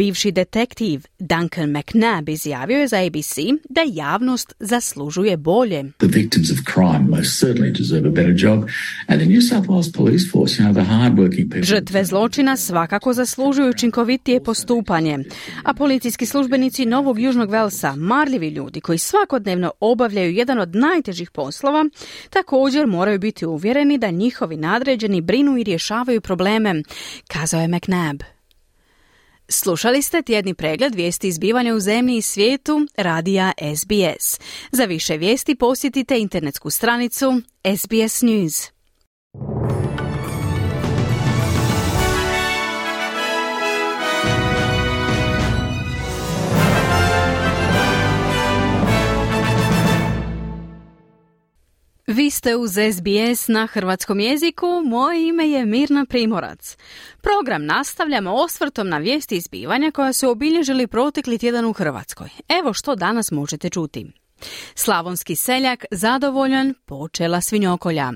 Bivši 0.09 0.31
detektiv 0.31 1.03
Duncan 1.19 1.69
McNabb 1.69 2.29
izjavio 2.29 2.79
je 2.79 2.87
za 2.87 2.97
ABC 2.97 3.35
da 3.69 3.81
javnost 3.87 4.53
zaslužuje 4.59 5.37
bolje. 5.37 5.83
The 5.97 6.07
victims 6.07 6.51
of 6.51 6.57
crime 6.73 7.17
most 7.17 7.45
certainly 7.45 7.77
deserve 7.77 8.07
a 8.07 8.11
better 8.11 8.33
job 8.37 8.63
and 9.07 9.21
the 9.21 9.29
New 9.29 9.41
South 9.41 9.67
Wales 9.67 9.97
Police 9.97 10.31
Force, 10.31 10.63
you 10.63 10.65
know, 10.65 10.83
the 10.83 10.93
hard-working 10.93 11.49
people... 11.49 11.63
Žrtve 11.63 12.05
zločina 12.05 12.57
svakako 12.57 13.13
zaslužuju 13.13 13.69
učinkovitije 13.69 14.43
postupanje, 14.43 15.19
a 15.63 15.73
policijski 15.73 16.25
službenici 16.25 16.85
Novog 16.85 17.19
Južnog 17.19 17.51
Velsa, 17.51 17.95
marljivi 17.95 18.49
ljudi 18.49 18.81
koji 18.81 18.97
svakodnevno 18.97 19.71
obavljaju 19.79 20.31
jedan 20.31 20.59
od 20.59 20.75
najtežih 20.75 21.31
poslova, 21.31 21.85
također 22.29 22.87
moraju 22.87 23.19
biti 23.19 23.45
uvjereni 23.45 23.97
da 23.97 24.11
njihovi 24.11 24.57
nadređeni 24.57 25.21
brinu 25.21 25.57
i 25.57 25.63
rješavaju 25.63 26.21
probleme, 26.21 26.83
kazao 27.27 27.61
je 27.61 27.67
McNabb. 27.67 28.38
Slušali 29.51 30.01
ste 30.01 30.21
tjedni 30.21 30.53
pregled 30.53 30.95
vijesti 30.95 31.27
izbivanja 31.27 31.75
u 31.75 31.79
zemlji 31.79 32.17
i 32.17 32.21
svijetu 32.21 32.87
radija 32.97 33.51
SBS. 33.75 34.39
Za 34.71 34.85
više 34.85 35.17
vijesti 35.17 35.55
posjetite 35.55 36.19
internetsku 36.19 36.69
stranicu 36.69 37.41
SBS 37.77 38.21
News. 38.21 38.71
Vi 52.11 52.29
ste 52.29 52.55
uz 52.55 52.71
SBS 52.71 53.47
na 53.47 53.67
hrvatskom 53.67 54.19
jeziku, 54.19 54.67
moje 54.85 55.27
ime 55.27 55.49
je 55.49 55.65
Mirna 55.65 56.05
Primorac. 56.05 56.77
Program 57.21 57.65
nastavljamo 57.65 58.33
osvrtom 58.33 58.89
na 58.89 58.97
vijesti 58.97 59.35
izbivanja 59.35 59.91
koja 59.91 60.13
su 60.13 60.29
obilježili 60.29 60.87
protekli 60.87 61.37
tjedan 61.37 61.65
u 61.65 61.73
Hrvatskoj. 61.73 62.29
Evo 62.59 62.73
što 62.73 62.95
danas 62.95 63.31
možete 63.31 63.69
čuti. 63.69 64.11
Slavonski 64.75 65.35
seljak 65.35 65.85
zadovoljan 65.91 66.73
počela 66.85 67.41
svinjokolja. 67.41 68.13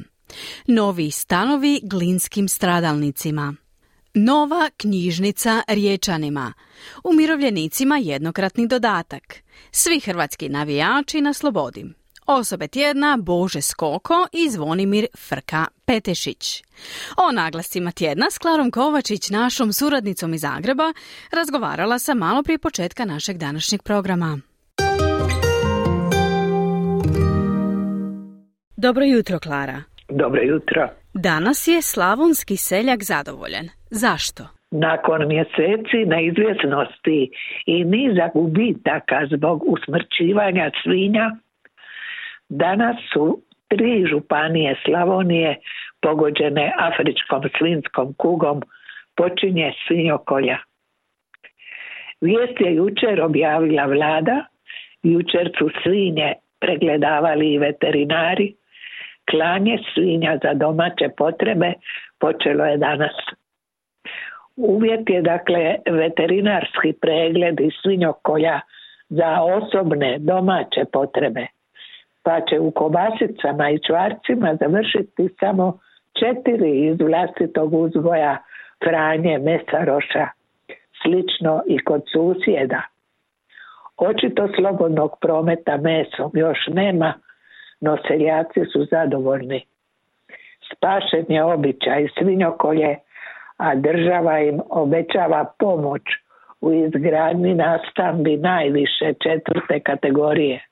Novi 0.68 1.12
stanovi 1.12 1.80
glinskim 1.84 2.48
stradalnicima. 2.48 3.56
Nova 4.14 4.70
knjižnica 4.78 5.64
riječanima. 5.68 6.54
Umirovljenicima 7.04 7.98
jednokratni 7.98 8.68
dodatak. 8.68 9.36
Svi 9.72 10.00
hrvatski 10.00 10.50
navijači 10.50 11.22
na 11.22 11.34
slobodi. 11.34 12.03
Osobe 12.26 12.68
tjedna 12.68 13.18
Bože 13.22 13.62
Skoko 13.62 14.28
i 14.34 14.50
Zvonimir 14.50 15.06
Frka 15.30 15.66
Petešić. 15.86 16.64
O 17.18 17.32
naglascima 17.32 17.92
tjedna 17.92 18.26
s 18.32 18.38
Klarom 18.38 18.72
Kovačić, 18.72 19.30
našom 19.30 19.74
suradnicom 19.74 20.34
iz 20.34 20.42
Zagreba, 20.42 20.94
razgovarala 21.32 22.00
sam 22.00 22.18
malo 22.18 22.44
prije 22.44 22.60
početka 22.60 23.06
našeg 23.06 23.38
današnjeg 23.38 23.82
programa. 23.84 24.40
Dobro 28.78 29.04
jutro, 29.04 29.40
Klara. 29.40 29.84
Dobro 30.10 30.42
jutro. 30.42 30.90
Danas 31.14 31.68
je 31.68 31.82
slavonski 31.82 32.58
seljak 32.58 33.04
zadovoljan. 33.04 33.66
Zašto? 33.90 34.44
Nakon 34.72 35.28
mjeseci 35.28 36.00
neizvjesnosti 36.06 37.32
i 37.66 37.84
niza 37.84 38.30
gubitaka 38.34 39.20
zbog 39.36 39.64
usmrćivanja 39.68 40.72
svinja, 40.84 41.26
Danas 42.50 42.96
su 43.14 43.42
tri 43.68 44.06
županije 44.06 44.76
Slavonije 44.86 45.60
pogođene 46.02 46.74
afričkom 46.78 47.44
svinskom 47.58 48.14
kugom 48.18 48.62
počinje 49.16 49.74
svinjokolja. 49.88 50.58
Vijest 52.22 52.60
je 52.60 52.76
jučer 52.76 53.22
objavila 53.22 53.86
vlada, 53.86 54.46
jučer 55.04 55.52
su 55.58 55.70
svinje 55.84 56.34
pregledavali 56.60 57.54
i 57.54 57.58
veterinari, 57.58 58.56
klanje 59.32 59.78
svinja 59.94 60.38
za 60.44 60.54
domaće 60.54 61.10
potrebe 61.18 61.74
počelo 62.20 62.66
je 62.66 62.78
danas. 62.78 63.16
Uvjet 64.56 65.10
je 65.10 65.22
dakle 65.22 65.76
veterinarski 65.92 66.94
pregled 67.02 67.60
i 67.60 67.70
svinjokolja 67.82 68.60
za 69.10 69.42
osobne 69.42 70.18
domaće 70.20 70.86
potrebe 70.92 71.48
pa 72.24 72.42
će 72.42 72.60
u 72.60 72.72
kobasicama 72.72 73.70
i 73.70 73.80
čvarcima 73.88 74.56
završiti 74.60 75.30
samo 75.40 75.80
četiri 76.20 76.88
iz 76.88 76.98
vlastitog 77.00 77.74
uzgoja 77.74 78.38
Franje 78.84 79.40
Mesaroša, 79.40 80.28
slično 81.02 81.62
i 81.68 81.78
kod 81.78 82.02
susjeda. 82.12 82.82
Očito 83.98 84.48
slobodnog 84.56 85.18
prometa 85.22 85.78
mesom 85.78 86.32
još 86.34 86.68
nema, 86.68 87.14
no 87.82 87.98
seljaci 88.08 88.62
su 88.74 88.86
zadovoljni. 88.92 89.66
Spašen 90.72 91.26
je 91.28 91.44
običaj 91.44 92.08
svinjokolje, 92.18 92.96
a 93.58 93.76
država 93.76 94.40
im 94.40 94.62
obećava 94.70 95.46
pomoć 95.60 96.02
u 96.62 96.74
izgradnji 96.74 97.54
nastambi 97.54 98.38
najviše 98.38 99.14
četvrte 99.24 99.80
kategorije. 99.80 100.66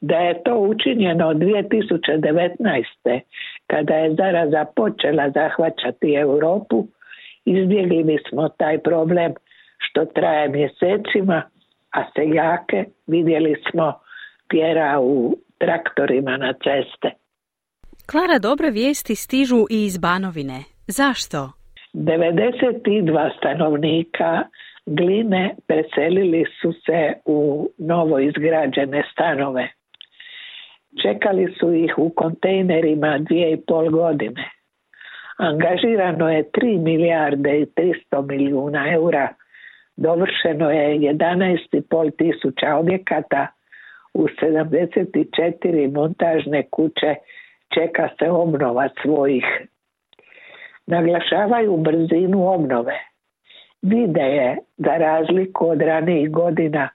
Da 0.00 0.16
je 0.16 0.42
to 0.42 0.54
učinjeno 0.58 1.34
2019. 1.34 3.20
kada 3.66 3.94
je 3.94 4.14
zaraza 4.14 4.64
počela 4.76 5.30
zahvaćati 5.30 6.14
Europu, 6.14 6.86
izbjegli 7.44 8.04
bismo 8.04 8.48
taj 8.48 8.78
problem 8.78 9.32
što 9.78 10.04
traje 10.04 10.48
mjesecima, 10.48 11.42
a 11.90 12.04
seljake 12.14 12.84
vidjeli 13.06 13.62
smo 13.70 13.92
tjera 14.50 15.00
u 15.00 15.36
traktorima 15.58 16.36
na 16.36 16.52
ceste. 16.52 17.10
Klara, 18.10 18.38
dobre 18.38 18.70
vijesti 18.70 19.14
stižu 19.14 19.64
i 19.70 19.84
iz 19.84 19.98
Banovine. 19.98 20.58
Zašto? 20.86 21.50
92 21.94 23.36
stanovnika 23.38 24.42
Gline 24.86 25.54
preselili 25.66 26.44
su 26.60 26.72
se 26.72 27.12
u 27.24 27.68
novo 27.78 28.18
izgrađene 28.18 29.02
stanove. 29.12 29.68
Čekali 31.02 31.54
su 31.60 31.74
ih 31.74 31.94
u 31.98 32.10
kontejnerima 32.10 33.18
dvije 33.18 33.52
i 33.52 33.60
pol 33.66 33.90
godine. 33.90 34.50
Angažirano 35.36 36.30
je 36.30 36.50
3 36.50 36.82
milijarde 36.82 37.60
i 37.60 37.66
300 37.66 38.28
milijuna 38.28 38.92
eura. 38.92 39.28
Dovršeno 39.96 40.70
je 40.70 40.98
11,5 40.98 42.16
tisuća 42.16 42.76
objekata 42.76 43.46
u 44.14 44.26
74 44.26 45.94
montažne 45.94 46.62
kuće 46.70 47.14
čeka 47.74 48.08
se 48.18 48.30
obnova 48.30 48.88
svojih. 49.02 49.44
Naglašavaju 50.86 51.76
brzinu 51.76 52.48
obnove. 52.48 52.98
Vide 53.82 54.22
je 54.22 54.56
za 54.76 54.96
razliku 54.96 55.68
od 55.68 55.82
ranijih 55.82 56.30
godina 56.30 56.88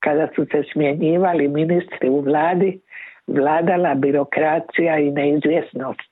kada 0.00 0.28
su 0.34 0.44
se 0.44 0.62
smjenjivali 0.72 1.48
ministri 1.48 2.08
u 2.08 2.20
vladi, 2.20 2.80
vladala 3.26 3.94
birokracija 3.94 4.98
i 4.98 5.10
neizvjesnost. 5.10 6.10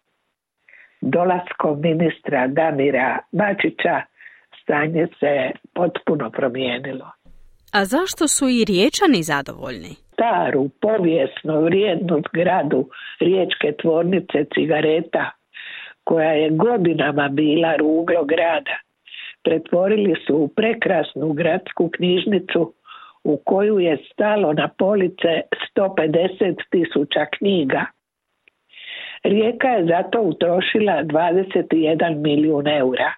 Dolaskom 1.01 1.81
ministra 1.81 2.47
Damira 2.47 3.19
Bačića 3.33 4.03
stanje 4.63 5.07
se 5.21 5.51
potpuno 5.75 6.31
promijenilo. 6.31 7.11
A 7.73 7.85
zašto 7.85 8.29
su 8.29 8.49
i 8.49 8.65
riječani 8.65 9.23
zadovoljni? 9.23 9.93
Staru, 10.13 10.69
povijesnu, 10.81 11.61
vrijednu 11.61 12.23
zgradu 12.29 12.89
riječke 13.21 13.73
tvornice 13.83 14.45
cigareta, 14.55 15.31
koja 16.05 16.33
je 16.33 16.51
godinama 16.51 17.29
bila 17.29 17.77
ruglo 17.77 18.25
grada, 18.25 18.77
pretvorili 19.45 20.15
su 20.27 20.37
u 20.37 20.49
prekrasnu 20.49 21.33
gradsku 21.33 21.91
knjižnicu 21.97 22.73
u 23.25 23.37
koju 23.45 23.79
je 23.79 23.99
stalo 24.13 24.53
na 24.53 24.69
police 24.79 25.41
150 25.77 26.55
tisuća 26.71 27.27
knjiga. 27.39 27.87
Rijeka 29.25 29.69
je 29.69 29.87
zato 29.87 30.21
utrošila 30.21 31.03
21 31.03 32.17
milijun 32.17 32.69
eura. 32.69 33.13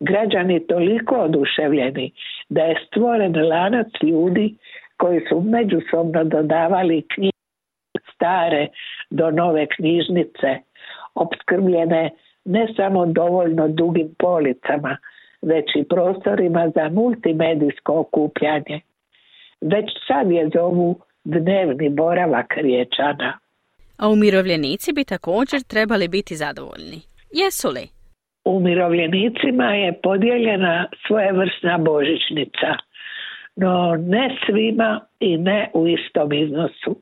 Građani 0.00 0.66
toliko 0.66 1.14
oduševljeni 1.14 2.12
da 2.48 2.62
je 2.62 2.76
stvoren 2.86 3.48
lanac 3.48 3.88
ljudi 4.02 4.54
koji 4.96 5.20
su 5.28 5.40
međusobno 5.40 6.24
dodavali 6.24 7.06
knjige 7.14 7.32
stare 8.14 8.68
do 9.10 9.30
nove 9.30 9.66
knjižnice, 9.66 10.58
opskrbljene 11.14 12.10
ne 12.44 12.68
samo 12.76 13.06
dovoljno 13.06 13.68
dugim 13.68 14.14
policama, 14.18 14.96
već 15.42 15.64
i 15.74 15.84
prostorima 15.84 16.70
za 16.74 16.88
multimedijsko 16.88 18.00
okupljanje. 18.00 18.80
Već 19.62 19.86
sad 20.06 20.30
je 20.30 20.50
zovu 20.54 21.00
dnevni 21.24 21.88
boravak 21.88 22.54
riječana. 22.56 23.38
A 23.98 24.08
umirovljenici 24.08 24.92
bi 24.92 25.04
također 25.04 25.60
trebali 25.62 26.08
biti 26.08 26.36
zadovoljni. 26.36 26.98
Jesu 27.32 27.68
li? 27.68 27.88
Umirovljenicima 28.44 29.74
je 29.74 30.00
podijeljena 30.02 30.88
svojevrsna 31.06 31.78
božićnica, 31.78 32.70
no 33.56 33.96
ne 33.96 34.36
svima 34.46 35.00
i 35.20 35.36
ne 35.38 35.70
u 35.74 35.88
istom 35.88 36.32
iznosu. 36.32 36.96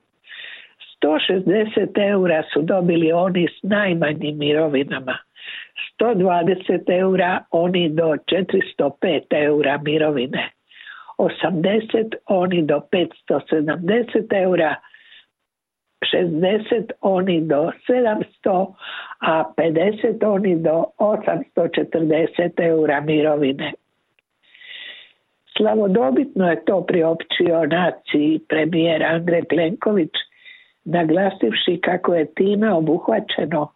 160 1.02 2.10
eura 2.10 2.42
su 2.52 2.62
dobili 2.62 3.12
oni 3.12 3.48
s 3.48 3.62
najmanjim 3.62 4.38
mirovinama, 4.38 5.18
120 6.00 6.98
eura 6.98 7.44
oni 7.50 7.88
do 7.88 8.14
405 8.78 9.20
eura 9.30 9.80
mirovine, 9.84 10.50
80 11.20 12.14
oni 12.26 12.62
do 12.62 12.80
570 12.92 14.32
eura, 14.32 14.76
60 16.12 16.90
oni 17.00 17.40
do 17.40 17.72
700, 17.88 18.74
a 19.20 19.44
50 19.56 20.24
oni 20.24 20.56
do 20.56 20.84
840 20.98 22.60
eura 22.60 23.00
mirovine. 23.00 23.72
Slavodobitno 25.56 26.50
je 26.50 26.64
to 26.64 26.84
priopćio 26.86 27.66
naciji 27.66 28.40
premijer 28.48 29.02
Andrej 29.02 29.44
Plenković, 29.44 30.10
naglasivši 30.84 31.80
kako 31.80 32.14
je 32.14 32.34
time 32.34 32.72
obuhvaćeno 32.72 33.72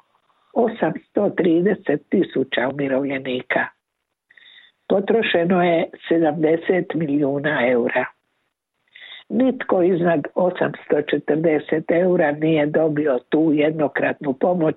830 0.55 1.99
tisuća 2.09 2.69
umirovljenika. 2.73 3.67
Potrošeno 4.89 5.65
je 5.65 5.91
70 6.11 6.95
milijuna 6.95 7.69
eura. 7.69 8.05
Nitko 9.29 9.83
iznad 9.83 10.27
840 10.35 11.83
eura 11.89 12.33
nije 12.33 12.67
dobio 12.67 13.19
tu 13.29 13.51
jednokratnu 13.55 14.33
pomoć, 14.33 14.77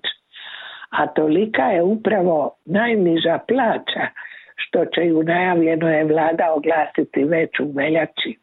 a 0.90 1.08
tolika 1.08 1.64
je 1.64 1.84
upravo 1.84 2.56
najniža 2.66 3.40
plaća 3.48 4.08
što 4.56 4.86
će 4.86 5.02
ju 5.02 5.24
najavljeno 5.24 5.90
je 5.90 6.04
vlada 6.04 6.54
oglasiti 6.54 7.24
već 7.24 7.60
u 7.60 7.72
veljači. 7.76 8.38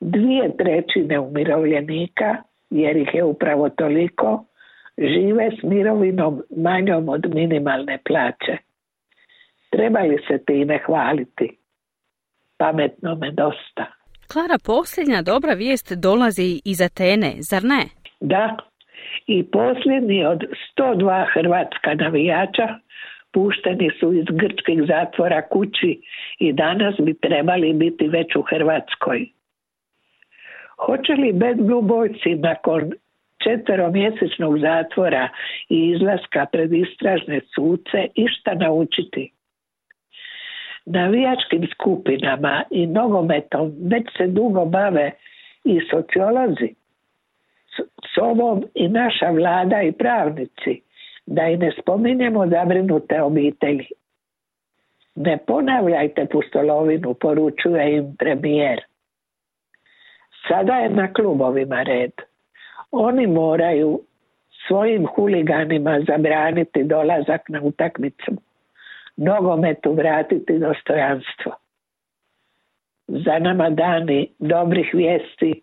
Dvije 0.00 0.56
trećine 0.56 1.18
umirovljenika, 1.18 2.36
jer 2.70 2.96
ih 2.96 3.14
je 3.14 3.24
upravo 3.24 3.68
toliko, 3.68 4.44
žive 4.98 5.50
s 5.60 5.62
mirovinom 5.62 6.42
manjom 6.56 7.08
od 7.08 7.34
minimalne 7.34 7.98
plaće. 8.04 8.65
Treba 9.76 10.00
li 10.00 10.18
se 10.28 10.38
time 10.46 10.78
hvaliti? 10.86 11.58
Pametno 12.58 13.14
me 13.14 13.30
dosta. 13.30 13.84
Klara, 14.32 14.58
posljednja 14.64 15.22
dobra 15.22 15.52
vijest 15.52 15.92
dolazi 15.92 16.60
iz 16.64 16.80
Atene, 16.80 17.32
zar 17.38 17.62
ne? 17.64 17.82
Da, 18.20 18.56
i 19.26 19.50
posljednji 19.50 20.24
od 20.24 20.40
102 20.78 21.24
hrvatska 21.34 21.94
navijača 21.94 22.68
pušteni 23.32 23.90
su 24.00 24.12
iz 24.12 24.24
grčkih 24.30 24.78
zatvora 24.88 25.48
kući 25.48 26.00
i 26.38 26.52
danas 26.52 26.94
bi 27.00 27.14
trebali 27.14 27.72
biti 27.72 28.08
već 28.08 28.36
u 28.36 28.42
Hrvatskoj. 28.42 29.28
Hoće 30.84 31.12
li 31.12 31.32
Bad 31.32 31.56
Blue 31.56 31.82
Boysi 31.82 32.40
nakon 32.40 32.92
četveromjesečnog 33.44 34.58
zatvora 34.58 35.28
i 35.68 35.90
izlaska 35.90 36.46
pred 36.52 36.72
istražne 36.72 37.40
suce 37.54 38.06
išta 38.14 38.54
naučiti? 38.54 39.35
Navijačkim 40.86 41.66
skupinama 41.74 42.62
i 42.70 42.86
nogometom 42.86 43.72
već 43.90 44.06
se 44.16 44.26
dugo 44.26 44.64
bave 44.64 45.10
i 45.64 45.80
sociolozi. 45.90 46.74
S 48.14 48.18
ovom 48.20 48.64
i 48.74 48.88
naša 48.88 49.30
vlada 49.30 49.82
i 49.82 49.92
pravnici 49.92 50.80
da 51.26 51.46
i 51.46 51.56
ne 51.56 51.72
spominjemo 51.80 52.46
zabrinute 52.46 53.22
obitelji. 53.22 53.86
Ne 55.14 55.38
ponavljajte 55.46 56.26
pustolovinu, 56.26 57.14
poručuje 57.14 57.96
im 57.96 58.16
premijer. 58.18 58.80
Sada 60.48 60.74
je 60.74 60.90
na 60.90 61.12
klubovima 61.12 61.82
red. 61.82 62.12
Oni 62.90 63.26
moraju 63.26 64.00
svojim 64.66 65.06
huliganima 65.06 66.00
zabraniti 66.08 66.84
dolazak 66.84 67.48
na 67.48 67.62
utakmicu. 67.62 68.32
Nogometu 69.16 69.92
vratiti 69.92 70.58
dostojanstvo. 70.58 71.52
Za 73.08 73.38
nama 73.38 73.70
dani 73.70 74.28
dobrih 74.38 74.90
vijesti, 74.94 75.60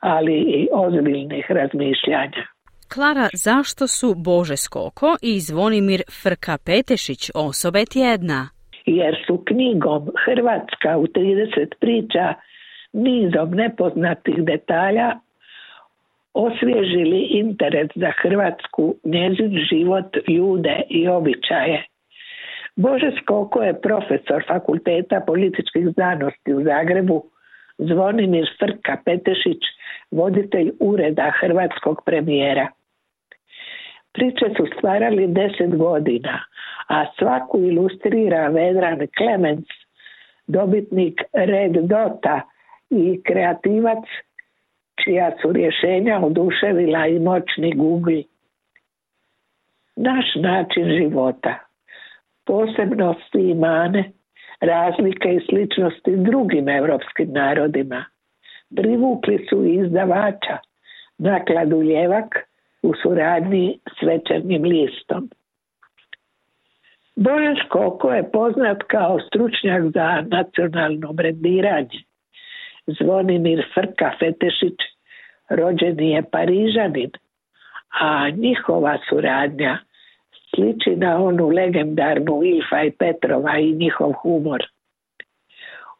ali 0.00 0.34
i 0.34 0.68
ozbiljnih 0.72 1.46
razmišljanja. 1.50 2.46
Klara, 2.94 3.28
zašto 3.32 3.86
su 3.86 4.14
Bože 4.14 4.56
Skoko 4.56 5.16
i 5.22 5.40
Zvonimir 5.40 6.02
Frka 6.22 6.56
Petešić 6.66 7.30
osobe 7.34 7.84
tjedna? 7.84 8.48
Jer 8.86 9.14
su 9.26 9.44
knjigom 9.46 10.02
Hrvatska 10.24 10.98
u 10.98 11.06
30 11.06 11.74
priča 11.80 12.34
nizom 12.92 13.50
nepoznatih 13.50 14.34
detalja 14.38 15.18
osvježili 16.34 17.20
interes 17.30 17.90
za 17.94 18.12
Hrvatsku, 18.22 18.94
njezin 19.04 19.52
život, 19.70 20.16
ljude 20.28 20.82
i 20.88 21.08
običaje. 21.08 21.86
Bože 22.76 23.10
Skoko 23.22 23.62
je 23.62 23.80
profesor 23.80 24.44
Fakulteta 24.48 25.20
političkih 25.26 25.88
znanosti 25.88 26.54
u 26.54 26.62
Zagrebu, 26.62 27.22
Zvonimir 27.78 28.46
Frka 28.58 28.96
Petešić, 29.04 29.62
voditelj 30.10 30.70
ureda 30.80 31.32
hrvatskog 31.40 32.02
premijera. 32.06 32.68
Priče 34.12 34.46
su 34.56 34.66
stvarali 34.76 35.26
deset 35.26 35.76
godina, 35.76 36.40
a 36.88 37.04
svaku 37.18 37.58
ilustrira 37.58 38.48
Vedran 38.48 38.98
Klemens, 39.16 39.68
dobitnik 40.46 41.22
Red 41.32 41.72
Dota 41.72 42.40
i 42.90 43.22
kreativac 43.22 44.04
čija 45.04 45.32
su 45.42 45.52
rješenja 45.52 46.20
oduševila 46.24 47.06
i 47.06 47.18
moćni 47.18 47.72
Google. 47.76 48.22
Naš 49.96 50.26
način 50.34 50.84
života, 50.98 51.65
posebnosti 52.46 53.38
i 53.50 53.54
mane, 53.54 54.10
razlike 54.60 55.28
i 55.34 55.46
sličnosti 55.50 56.16
drugim 56.16 56.68
europskim 56.68 57.32
narodima, 57.32 58.04
privukli 58.76 59.46
su 59.48 59.64
izdavača 59.64 60.58
nakladu 61.18 61.82
Ljevak 61.82 62.34
u 62.82 62.92
suradnji 63.02 63.78
s 63.98 64.02
večernjim 64.02 64.62
listom. 64.62 65.30
Bojan 67.16 67.56
Škoko 67.64 68.12
je 68.12 68.30
poznat 68.30 68.82
kao 68.82 69.20
stručnjak 69.20 69.82
za 69.94 70.24
nacionalno 70.26 71.12
brendiranje. 71.12 72.00
Zvonimir 72.86 73.64
Frka 73.74 74.12
Fetešić 74.18 74.78
rođeni 75.48 76.10
je 76.10 76.22
Parižanin, 76.30 77.10
a 78.00 78.30
njihova 78.30 78.98
suradnja 79.08 79.78
sliči 80.54 80.96
na 80.96 81.24
onu 81.24 81.48
legendarnu 81.48 82.44
Ilfa 82.44 82.82
i 82.82 82.90
Petrova 82.90 83.58
i 83.58 83.72
njihov 83.72 84.12
humor. 84.12 84.62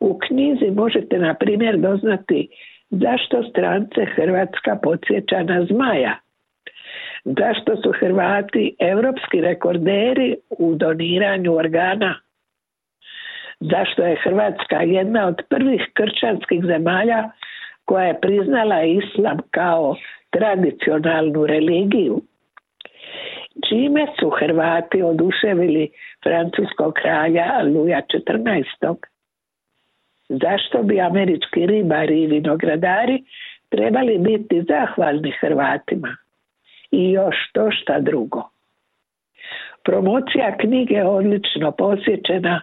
U 0.00 0.18
knjizi 0.18 0.70
možete 0.70 1.18
na 1.18 1.34
primjer 1.34 1.78
doznati 1.78 2.48
zašto 2.90 3.42
strance 3.42 4.04
Hrvatska 4.04 4.78
podsjeća 4.82 5.42
na 5.42 5.64
zmaja, 5.64 6.16
zašto 7.24 7.76
su 7.76 7.92
Hrvati 8.00 8.76
europski 8.78 9.40
rekorderi 9.40 10.36
u 10.58 10.74
doniranju 10.74 11.54
organa, 11.54 12.14
zašto 13.60 14.02
je 14.02 14.20
Hrvatska 14.24 14.76
jedna 14.76 15.26
od 15.26 15.42
prvih 15.48 15.82
kršćanskih 15.94 16.64
zemalja 16.64 17.30
koja 17.84 18.04
je 18.04 18.20
priznala 18.20 18.82
islam 18.82 19.38
kao 19.50 19.96
tradicionalnu 20.30 21.46
religiju. 21.46 22.20
Čime 23.68 24.06
su 24.20 24.30
Hrvati 24.30 25.02
oduševili 25.02 25.88
francuskog 26.22 26.94
kralja 26.94 27.62
Luja 27.62 28.02
XIV. 28.02 28.94
Zašto 30.28 30.82
bi 30.82 31.00
američki 31.00 31.66
ribari 31.66 32.22
i 32.22 32.26
vinogradari 32.26 33.22
trebali 33.68 34.18
biti 34.18 34.62
zahvalni 34.62 35.32
Hrvatima? 35.40 36.16
I 36.90 37.10
još 37.10 37.36
to 37.52 37.70
šta 37.70 38.00
drugo. 38.00 38.42
Promocija 39.84 40.56
knjige 40.56 41.04
odlično 41.04 41.72
posjećena, 41.72 42.60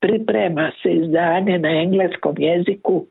priprema 0.00 0.70
se 0.82 0.90
izdanje 0.92 1.58
na 1.58 1.68
engleskom 1.68 2.34
jeziku 2.38 3.06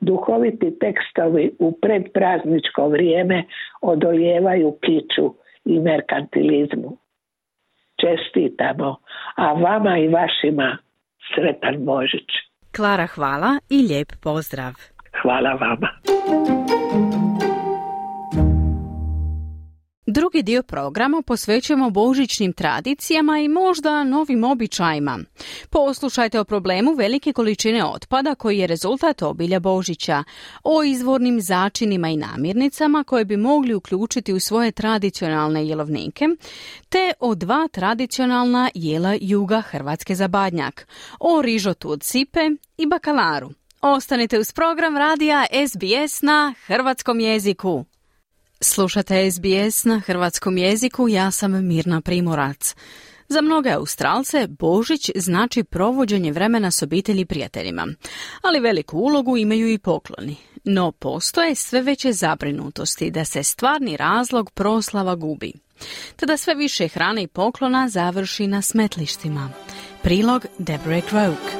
duhoviti 0.00 0.78
tekstovi 0.78 1.50
u 1.58 1.78
predprazničko 1.82 2.88
vrijeme 2.88 3.44
odoljevaju 3.80 4.76
kiču 4.80 5.34
i 5.66 5.78
merkantilizmu. 5.80 6.98
Čestitamo, 8.00 8.96
a 9.36 9.52
vama 9.52 9.98
i 9.98 10.08
vašima 10.08 10.78
sretan 11.34 11.84
Božić. 11.84 12.30
Klara, 12.76 13.06
hvala 13.06 13.58
i 13.70 13.78
lijep 13.88 14.08
pozdrav. 14.22 14.72
Hvala 15.22 15.52
vama. 15.52 15.88
Drugi 20.08 20.42
dio 20.42 20.62
programa 20.62 21.22
posvećujemo 21.22 21.90
božićnim 21.90 22.52
tradicijama 22.52 23.38
i 23.38 23.48
možda 23.48 24.04
novim 24.04 24.44
običajima. 24.44 25.18
Poslušajte 25.70 26.40
o 26.40 26.44
problemu 26.44 26.92
velike 26.92 27.32
količine 27.32 27.84
otpada 27.84 28.34
koji 28.34 28.58
je 28.58 28.66
rezultat 28.66 29.22
obilja 29.22 29.60
Božića, 29.60 30.24
o 30.64 30.82
izvornim 30.82 31.40
začinima 31.40 32.08
i 32.08 32.16
namirnicama 32.16 33.04
koje 33.04 33.24
bi 33.24 33.36
mogli 33.36 33.74
uključiti 33.74 34.32
u 34.32 34.40
svoje 34.40 34.72
tradicionalne 34.72 35.66
jelovnike, 35.66 36.28
te 36.88 37.12
o 37.20 37.34
dva 37.34 37.68
tradicionalna 37.72 38.70
jela 38.74 39.16
juga 39.20 39.60
Hrvatske 39.60 40.14
za 40.14 40.28
badnjak, 40.28 40.86
o 41.20 41.42
rižotu 41.42 41.90
od 41.90 42.02
sipe 42.02 42.50
i 42.78 42.86
bakalaru. 42.86 43.50
Ostanite 43.80 44.38
uz 44.38 44.52
program 44.52 44.96
radija 44.96 45.46
SBS 45.68 46.22
na 46.22 46.54
hrvatskom 46.66 47.20
jeziku. 47.20 47.84
Slušate 48.60 49.30
SBS 49.30 49.84
na 49.84 49.98
hrvatskom 49.98 50.58
jeziku, 50.58 51.08
ja 51.08 51.30
sam 51.30 51.66
Mirna 51.66 52.00
Primorac. 52.00 52.74
Za 53.28 53.40
mnoge 53.40 53.70
Australce 53.70 54.46
Božić 54.46 55.10
znači 55.14 55.64
provođenje 55.64 56.32
vremena 56.32 56.70
s 56.70 56.82
obitelji 56.82 57.20
i 57.20 57.26
prijateljima, 57.26 57.86
ali 58.42 58.60
veliku 58.60 58.98
ulogu 58.98 59.36
imaju 59.36 59.72
i 59.72 59.78
pokloni. 59.78 60.36
No 60.64 60.92
postoje 60.92 61.54
sve 61.54 61.82
veće 61.82 62.12
zabrinutosti 62.12 63.10
da 63.10 63.24
se 63.24 63.42
stvarni 63.42 63.96
razlog 63.96 64.50
proslava 64.50 65.14
gubi, 65.14 65.52
te 66.16 66.26
da 66.26 66.36
sve 66.36 66.54
više 66.54 66.88
hrane 66.88 67.22
i 67.22 67.26
poklona 67.26 67.88
završi 67.88 68.46
na 68.46 68.62
smetlištima. 68.62 69.50
Prilog 70.02 70.46
Deborah 70.58 71.04
Croak. 71.08 71.52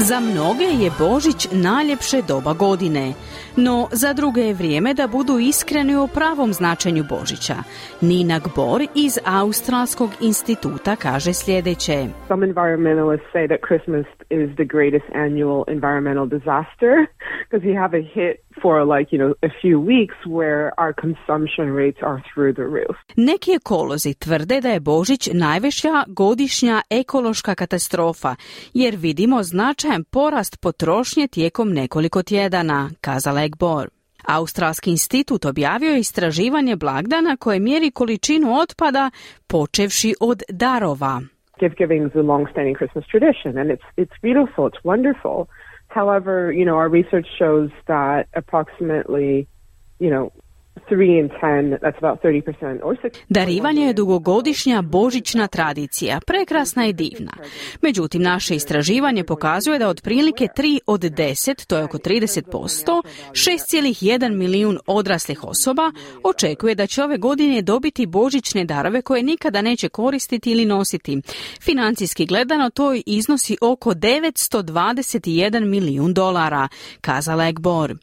Za 0.00 0.20
mnoge 0.20 0.64
je 0.64 0.90
Božić 0.98 1.48
najljepše 1.52 2.16
doba 2.28 2.52
godine, 2.52 3.12
no 3.56 3.88
za 3.92 4.12
druge 4.12 4.40
je 4.40 4.54
vrijeme 4.54 4.94
da 4.94 5.06
budu 5.06 5.38
iskreni 5.38 5.94
o 5.96 6.06
pravom 6.06 6.52
značenju 6.52 7.04
Božića. 7.08 7.54
Nina 8.00 8.38
Gbor 8.38 8.82
iz 8.94 9.18
Australskog 9.24 10.10
instituta 10.20 10.96
kaže 10.96 11.32
sljedeće. 11.32 12.06
Some 12.28 12.46
environmentalists 12.46 13.26
say 13.34 13.48
that 13.48 13.60
Christmas 13.68 14.06
is 14.30 14.48
the 14.56 14.64
greatest 14.64 15.06
annual 15.14 15.64
environmental 15.68 16.26
disaster 16.26 16.92
because 17.44 17.62
you 17.68 17.74
have 17.84 17.94
a 17.94 18.04
hit 18.14 18.44
for 18.62 18.84
like, 18.84 19.08
you 19.12 19.18
know, 19.22 19.32
a 19.42 19.52
few 19.62 19.76
weeks 19.80 20.16
where 20.26 20.72
our 20.80 20.92
consumption 20.92 21.66
rates 21.80 22.00
are 22.02 22.22
through 22.28 22.52
the 22.54 22.66
roof. 22.76 22.96
Neki 23.16 23.52
ekolozi 23.52 24.14
tvrde 24.14 24.60
da 24.60 24.68
je 24.68 24.80
Božić 24.80 25.28
najveća 25.32 26.04
godišnja 26.06 26.82
ekološka 26.90 27.54
katastrofa 27.54 28.36
jer 28.74 28.96
vidimo 28.96 29.42
značajan 29.42 30.04
porast 30.04 30.60
potrošnje 30.60 31.28
tijekom 31.28 31.72
nekoliko 31.72 32.22
tjedana, 32.22 32.90
kazala 33.00 33.40
je 33.40 33.48
Gbor. 33.48 33.88
Australski 34.26 34.90
institut 34.90 35.44
objavio 35.44 35.90
je 35.90 36.00
istraživanje 36.00 36.76
blagdana 36.76 37.36
koje 37.36 37.60
mjeri 37.60 37.90
količinu 37.90 38.54
otpada 38.54 39.10
počevši 39.46 40.14
od 40.20 40.42
darova. 40.48 41.20
Gift 41.58 41.76
giving 41.76 42.04
is 42.04 42.14
a 42.14 42.20
long-standing 42.20 42.74
Christmas 42.74 43.04
tradition, 43.06 43.58
and 43.58 43.70
it's 43.70 43.82
it's 43.96 44.12
beautiful, 44.22 44.66
it's 44.66 44.82
wonderful. 44.84 45.48
However, 45.88 46.52
you 46.52 46.64
know, 46.64 46.76
our 46.76 46.88
research 46.88 47.26
shows 47.38 47.70
that 47.86 48.28
approximately, 48.34 49.48
you 49.98 50.10
know, 50.10 50.32
Darivanje 53.28 53.86
je 53.86 53.92
dugogodišnja 53.92 54.82
božićna 54.82 55.46
tradicija, 55.46 56.20
prekrasna 56.26 56.86
i 56.86 56.92
divna. 56.92 57.32
Međutim, 57.82 58.22
naše 58.22 58.54
istraživanje 58.54 59.24
pokazuje 59.24 59.78
da 59.78 59.88
otprilike 59.88 60.46
3 60.56 60.78
od 60.86 61.00
10, 61.00 61.66
to 61.66 61.76
je 61.76 61.84
oko 61.84 61.98
30%, 61.98 63.02
6,1 63.30 64.36
milijun 64.36 64.78
odraslih 64.86 65.44
osoba 65.44 65.92
očekuje 66.24 66.74
da 66.74 66.86
će 66.86 67.04
ove 67.04 67.18
godine 67.18 67.62
dobiti 67.62 68.06
božićne 68.06 68.64
darove 68.64 69.02
koje 69.02 69.22
nikada 69.22 69.62
neće 69.62 69.88
koristiti 69.88 70.52
ili 70.52 70.64
nositi. 70.64 71.18
Financijski 71.62 72.26
gledano 72.26 72.70
to 72.70 72.94
iznosi 73.06 73.56
oko 73.60 73.90
921 73.90 75.64
milijun 75.64 76.14
dolara, 76.14 76.68
kazala 77.00 77.44
je 77.44 77.52
Gbor. 77.52 77.94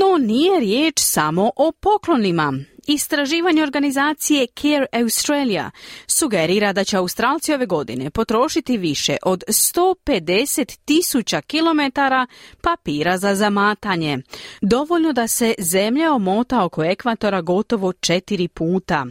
No 0.00 0.18
nije 0.26 0.60
riječ 0.60 0.94
samo 0.96 1.50
o 1.56 1.72
poklonu 1.72 2.21
poklonima. 2.22 2.52
Istraživanje 2.86 3.62
organizacije 3.62 4.46
Care 4.46 4.86
Australia 4.92 5.70
sugerira 6.06 6.72
da 6.72 6.84
će 6.84 6.96
Australci 6.96 7.54
ove 7.54 7.66
godine 7.66 8.10
potrošiti 8.10 8.78
više 8.78 9.16
od 9.22 9.44
150 9.48 10.78
tisuća 10.84 11.40
kilometara 11.40 12.26
papira 12.60 13.18
za 13.18 13.34
zamatanje. 13.34 14.18
Dovoljno 14.60 15.12
da 15.12 15.28
se 15.28 15.54
zemlja 15.58 16.12
omota 16.12 16.64
oko 16.64 16.84
ekvatora 16.84 17.40
gotovo 17.40 17.92
četiri 17.92 18.48
puta. 18.48 19.06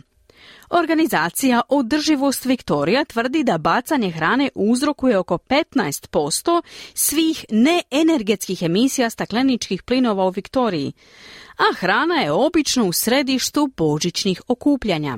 Organizacija 0.71 1.62
Održivost 1.69 2.45
Viktorija 2.45 3.05
tvrdi 3.05 3.43
da 3.43 3.57
bacanje 3.57 4.10
hrane 4.12 4.49
uzrokuje 4.55 5.17
oko 5.17 5.38
15% 5.38 6.62
svih 6.93 7.45
neenergetskih 7.51 8.63
emisija 8.63 9.10
stakleničkih 9.10 9.84
plinova 9.84 10.25
u 10.25 10.29
Viktoriji, 10.29 10.91
a 11.57 11.75
hrana 11.79 12.15
je 12.15 12.31
obično 12.31 12.86
u 12.86 12.91
središtu 12.91 13.69
božićnih 13.77 14.41
okupljanja. 14.47 15.17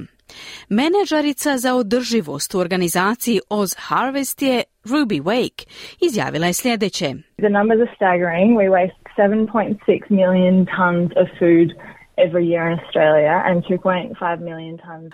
Menedžerica 0.70 1.58
za 1.58 1.76
održivost 1.76 2.56
u 2.56 2.60
organizaciji 2.60 3.40
Oz 3.50 3.70
Harvest 3.78 4.42
je 4.42 4.64
Ruby 4.86 5.22
Wake 5.22 5.68
izjavila 6.02 6.48
je 6.48 6.54
sljedeće. 6.54 7.06
The 7.38 7.50
numbers 7.50 7.82
are 7.82 7.96
staggering. 7.96 8.50
We 8.62 8.70
waste 8.70 9.04
7.6 9.18 10.02
million 10.10 10.66
tons 10.78 11.12
of 11.22 11.28
food 11.40 11.70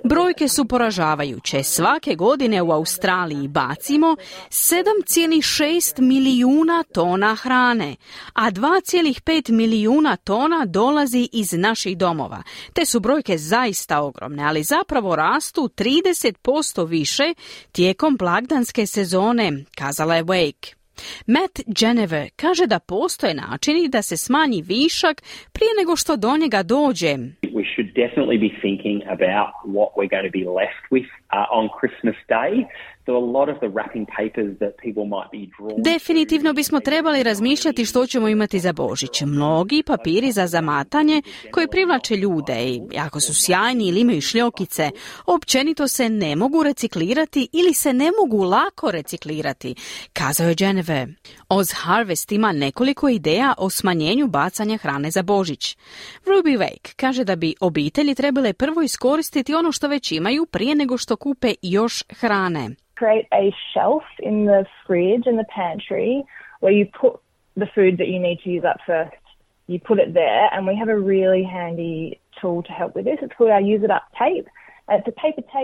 Brojke 0.03 0.47
su 0.47 0.65
poražavajuće. 0.65 1.63
Svake 1.63 2.15
godine 2.15 2.61
u 2.61 2.71
Australiji 2.71 3.47
bacimo 3.47 4.15
7,6 4.49 6.01
milijuna 6.01 6.83
tona 6.93 7.35
hrane, 7.35 7.95
a 8.33 8.51
2,5 8.51 9.51
milijuna 9.51 10.15
tona 10.15 10.65
dolazi 10.65 11.29
iz 11.33 11.53
naših 11.53 11.97
domova. 11.97 12.43
Te 12.73 12.85
su 12.85 12.99
brojke 12.99 13.37
zaista 13.37 14.01
ogromne, 14.01 14.43
ali 14.43 14.63
zapravo 14.63 15.15
rastu 15.15 15.61
30% 15.61 16.87
više 16.87 17.33
tijekom 17.71 18.17
blagdanske 18.17 18.85
sezone, 18.85 19.51
kazala 19.75 20.15
je 20.15 20.23
Wake. 20.23 20.78
Matt 21.27 21.59
Geneve 21.79 22.29
kaže 22.35 22.67
da 22.67 22.79
postoje 22.79 23.33
načini 23.33 23.87
da 23.87 24.01
se 24.01 24.17
smanji 24.17 24.61
višak 24.61 25.21
prije 25.51 25.71
nego 25.79 25.95
što 25.95 26.15
do 26.15 26.37
njega 26.37 26.63
dođe. 26.63 27.13
We 27.59 27.65
should 27.73 27.89
definitely 28.03 28.39
be 28.47 28.51
thinking 28.63 28.97
about 29.15 29.51
what 29.75 29.89
we're 29.97 30.11
going 30.15 30.27
to 30.29 30.35
be 30.39 30.45
left 30.59 30.83
with 30.95 31.09
uh, 31.33 31.59
on 31.59 31.65
Christmas 31.79 32.19
Day. 32.29 32.65
Definitivno 35.77 36.53
bismo 36.53 36.79
trebali 36.79 37.23
razmišljati 37.23 37.85
što 37.85 38.05
ćemo 38.05 38.27
imati 38.27 38.59
za 38.59 38.73
Božić. 38.73 39.21
Mnogi 39.21 39.83
papiri 39.85 40.31
za 40.31 40.47
zamatanje 40.47 41.21
koji 41.51 41.67
privlače 41.67 42.15
ljude 42.15 42.53
i 42.63 42.81
ako 42.99 43.19
su 43.19 43.33
sjajni 43.33 43.87
ili 43.87 44.01
imaju 44.01 44.21
šljokice, 44.21 44.89
općenito 45.25 45.87
se 45.87 46.09
ne 46.09 46.35
mogu 46.35 46.63
reciklirati 46.63 47.47
ili 47.53 47.73
se 47.73 47.93
ne 47.93 48.09
mogu 48.21 48.43
lako 48.43 48.91
reciklirati, 48.91 49.75
kazao 50.13 50.47
je 50.49 50.55
Geneve. 50.89 51.13
Oz 51.49 51.67
Harvest 51.83 52.31
ima 52.31 52.51
nekoliko 52.51 53.09
ideja 53.09 53.53
o 53.57 53.69
smanjenju 53.69 54.27
bacanja 54.27 54.77
hrane 54.77 55.11
za 55.11 55.23
Božić. 55.23 55.77
Ruby 56.25 56.57
Wake 56.57 56.95
kaže 56.95 57.23
da 57.23 57.35
bi 57.35 57.55
obitelji 57.61 58.15
trebale 58.15 58.53
prvo 58.53 58.81
iskoristiti 58.81 59.55
ono 59.55 59.71
što 59.71 59.87
već 59.87 60.11
imaju 60.11 60.45
prije 60.45 60.75
nego 60.75 60.97
što 60.97 61.15
kupe 61.15 61.53
još 61.61 62.03
hrane. 62.19 62.69
create 62.99 63.27
a 63.31 63.43
shelf 63.73 64.03
in 64.29 64.35
the 64.51 64.63
fridge 64.85 65.25
in 65.31 65.35
the 65.41 65.49
pantry 65.61 66.11
where 66.61 66.75
you 66.79 66.85
put 67.01 67.13
the 67.61 67.69
food 67.75 67.93
that 67.99 68.09
you 68.13 68.19
need 68.27 68.37
to 68.43 68.49
use 68.57 68.65
up 68.71 68.79
first. 68.85 69.23
You 69.71 69.79
put 69.89 69.99
it 70.05 70.11
there, 70.13 70.45
and 70.53 70.61
we 70.69 70.75
have 70.81 70.91
a 70.97 70.99
really 71.13 71.43
handy 71.57 72.19
tool 72.41 72.59
to 72.63 72.73
help 72.79 72.91
with 72.95 73.05
this. 73.05 73.19
It's 73.23 73.35
called 73.37 73.51
our 73.57 73.65
Use 73.73 73.83
It 73.87 73.91
Up 73.97 74.05
tape. 74.23 74.47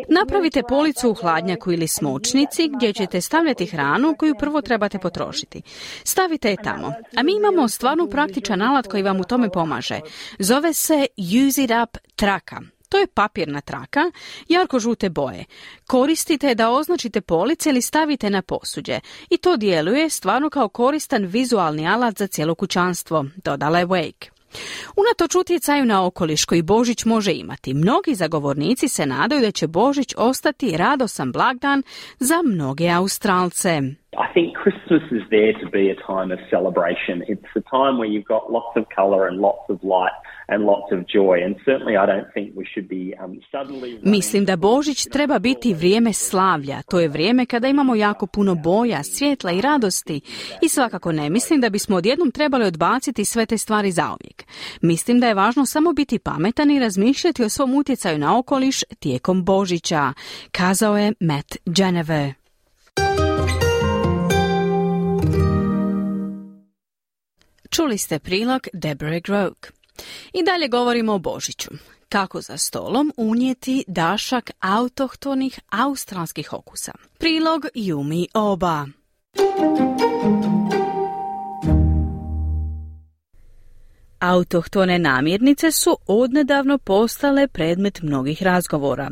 Napravite 0.09 0.63
policu 0.69 1.09
u 1.09 1.13
hladnjaku 1.13 1.71
ili 1.71 1.87
smočnici 1.87 2.69
gdje 2.75 2.93
ćete 2.93 3.21
stavljati 3.21 3.65
hranu 3.65 4.15
koju 4.19 4.35
prvo 4.39 4.61
trebate 4.61 4.99
potrošiti. 4.99 5.61
Stavite 6.03 6.49
je 6.49 6.57
tamo. 6.63 6.93
A 7.17 7.23
mi 7.23 7.35
imamo 7.35 7.67
stvarno 7.67 8.07
praktičan 8.07 8.61
alat 8.61 8.87
koji 8.87 9.03
vam 9.03 9.19
u 9.19 9.23
tome 9.23 9.49
pomaže. 9.49 9.99
Zove 10.39 10.73
se 10.73 11.07
Use 11.47 11.63
It 11.63 11.71
Up 11.83 11.97
traka. 12.15 12.61
To 12.89 12.97
je 12.97 13.07
papirna 13.07 13.61
traka, 13.61 14.11
jarko 14.49 14.79
žute 14.79 15.09
boje. 15.09 15.45
Koristite 15.87 16.55
da 16.55 16.69
označite 16.69 17.21
police 17.21 17.69
ili 17.69 17.81
stavite 17.81 18.29
na 18.29 18.41
posuđe. 18.41 18.99
I 19.29 19.37
to 19.37 19.57
djeluje 19.57 20.09
stvarno 20.09 20.49
kao 20.49 20.69
koristan 20.69 21.25
vizualni 21.25 21.87
alat 21.87 22.17
za 22.17 22.27
cijelo 22.27 22.55
kućanstvo, 22.55 23.25
dodala 23.43 23.79
je 23.79 23.85
Wake. 23.85 24.34
Unatoč 24.95 25.35
utjecaju 25.35 25.85
na 25.85 26.05
okoliš 26.05 26.45
koji 26.45 26.61
Božić 26.61 27.05
može 27.05 27.33
imati, 27.33 27.73
mnogi 27.73 28.15
zagovornici 28.15 28.87
se 28.87 29.05
nadaju 29.05 29.41
da 29.41 29.51
će 29.51 29.67
Božić 29.67 30.13
ostati 30.17 30.77
radosan 30.77 31.31
blagdan 31.31 31.83
za 32.19 32.41
mnoge 32.45 32.89
Australce. 32.89 33.81
I 34.17 34.27
think 34.33 34.55
Christmas 34.55 35.03
is 35.11 35.23
there 35.29 35.53
to 35.61 35.69
be 35.69 35.89
a 35.89 35.95
time 35.95 36.31
of 36.31 36.39
celebration. 36.49 37.15
It's 37.27 37.51
a 37.55 37.63
time 37.77 37.97
where 37.99 38.09
you've 38.13 38.29
got 38.35 38.43
lots 38.57 38.73
of 38.79 38.83
colour 38.95 39.27
and 39.27 39.41
lots 39.41 39.65
of 39.69 39.77
light 39.83 40.17
and 40.47 40.63
lots 40.63 40.89
of 40.95 40.99
joy. 41.17 41.35
And 41.45 41.55
certainly 41.65 41.95
I 41.97 42.05
don't 42.05 42.29
think 42.33 42.47
we 42.55 42.65
should 42.73 42.87
be 42.87 43.03
um, 43.23 43.39
suddenly... 43.51 43.99
Mislim 44.03 44.45
da 44.45 44.55
Božić 44.57 45.11
treba 45.11 45.39
biti 45.39 45.73
vrijeme 45.73 46.13
slavlja. 46.13 46.81
To 46.89 46.99
je 46.99 47.07
vrijeme 47.07 47.45
kada 47.45 47.67
imamo 47.67 47.95
jako 47.95 48.27
puno 48.27 48.55
boja, 48.55 49.03
svjetla 49.03 49.51
i 49.51 49.61
radosti. 49.61 50.21
I 50.61 50.69
svakako 50.69 51.11
ne 51.11 51.29
mislim 51.29 51.61
da 51.61 51.69
bismo 51.69 51.95
odjednom 51.95 52.31
trebali 52.31 52.65
odbaciti 52.65 53.25
sve 53.25 53.45
te 53.45 53.57
stvari 53.57 53.91
zauvijek. 53.91 54.43
Mislim 54.81 55.19
da 55.19 55.27
je 55.27 55.33
važno 55.33 55.65
samo 55.65 55.93
biti 55.93 56.19
pametan 56.19 56.71
i 56.71 56.79
razmišljati 56.79 57.43
o 57.43 57.49
svom 57.49 57.75
utjecaju 57.75 58.17
na 58.17 58.39
okoliš 58.39 58.83
tijekom 58.99 59.45
Božića, 59.45 60.13
kazao 60.51 60.97
je 60.97 61.13
Matt 61.19 61.57
Geneve. 61.65 62.44
Čuli 67.75 67.97
ste 67.97 68.19
prilog 68.19 68.67
Deborah 68.73 69.21
Groke. 69.21 69.69
I 70.33 70.43
dalje 70.43 70.67
govorimo 70.67 71.13
o 71.13 71.19
Božiću. 71.19 71.69
Kako 72.09 72.41
za 72.41 72.57
stolom 72.57 73.13
unijeti 73.17 73.83
dašak 73.87 74.51
autohtonih 74.59 75.59
australskih 75.69 76.53
okusa. 76.53 76.91
Prilog 77.17 77.65
Jumi 77.73 78.27
Oba. 78.33 78.85
Autohtone 84.19 84.99
namirnice 84.99 85.71
su 85.71 85.97
odnedavno 86.07 86.77
postale 86.77 87.47
predmet 87.47 88.01
mnogih 88.01 88.43
razgovora. 88.43 89.09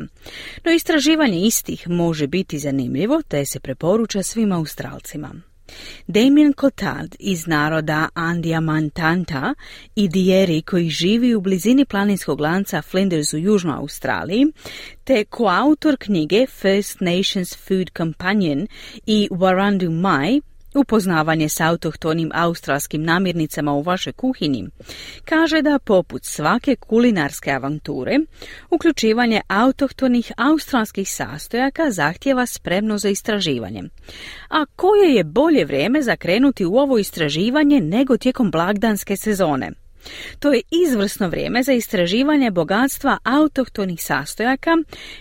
No 0.64 0.72
istraživanje 0.72 1.38
istih 1.40 1.88
može 1.88 2.26
biti 2.26 2.58
zanimljivo 2.58 3.22
te 3.28 3.44
se 3.44 3.60
preporuča 3.60 4.22
svim 4.22 4.52
Australcima. 4.52 5.53
Damien 6.06 6.52
Cotard 6.60 7.16
iz 7.18 7.46
naroda 7.46 8.08
Andija 8.14 8.60
Mantanta 8.60 9.54
i 9.94 10.08
Dieri 10.08 10.62
koji 10.62 10.88
živi 10.88 11.34
u 11.34 11.40
blizini 11.40 11.84
planinskog 11.84 12.40
lanca 12.40 12.82
Flinders 12.82 13.32
u 13.32 13.38
Južnoj 13.38 13.76
Australiji, 13.76 14.46
te 15.04 15.24
koautor 15.24 15.96
knjige 15.96 16.46
First 16.46 17.00
Nations 17.00 17.56
Food 17.56 17.90
Companion 17.96 18.66
i 19.06 19.28
Warandu 19.30 19.90
Mai 20.00 20.40
Upoznavanje 20.74 21.48
s 21.48 21.60
autohtonim 21.60 22.30
australskim 22.34 23.02
namirnicama 23.02 23.72
u 23.72 23.82
vašoj 23.82 24.12
kuhinji 24.12 24.66
kaže 25.24 25.62
da 25.62 25.78
poput 25.78 26.24
svake 26.24 26.76
kulinarske 26.76 27.50
avanture, 27.50 28.18
uključivanje 28.70 29.40
autohtonih 29.48 30.32
australskih 30.36 31.10
sastojaka 31.10 31.90
zahtjeva 31.90 32.46
spremno 32.46 32.98
za 32.98 33.08
istraživanje. 33.08 33.82
A 34.50 34.64
koje 34.76 35.14
je 35.14 35.24
bolje 35.24 35.64
vrijeme 35.64 36.02
za 36.02 36.16
krenuti 36.16 36.64
u 36.64 36.76
ovo 36.76 36.98
istraživanje 36.98 37.80
nego 37.80 38.16
tijekom 38.16 38.50
blagdanske 38.50 39.16
sezone? 39.16 39.70
To 40.38 40.52
je 40.52 40.62
izvrsno 40.86 41.28
vrijeme 41.28 41.62
za 41.62 41.72
istraživanje 41.72 42.50
bogatstva 42.50 43.18
autohtonih 43.24 44.04
sastojaka 44.04 44.70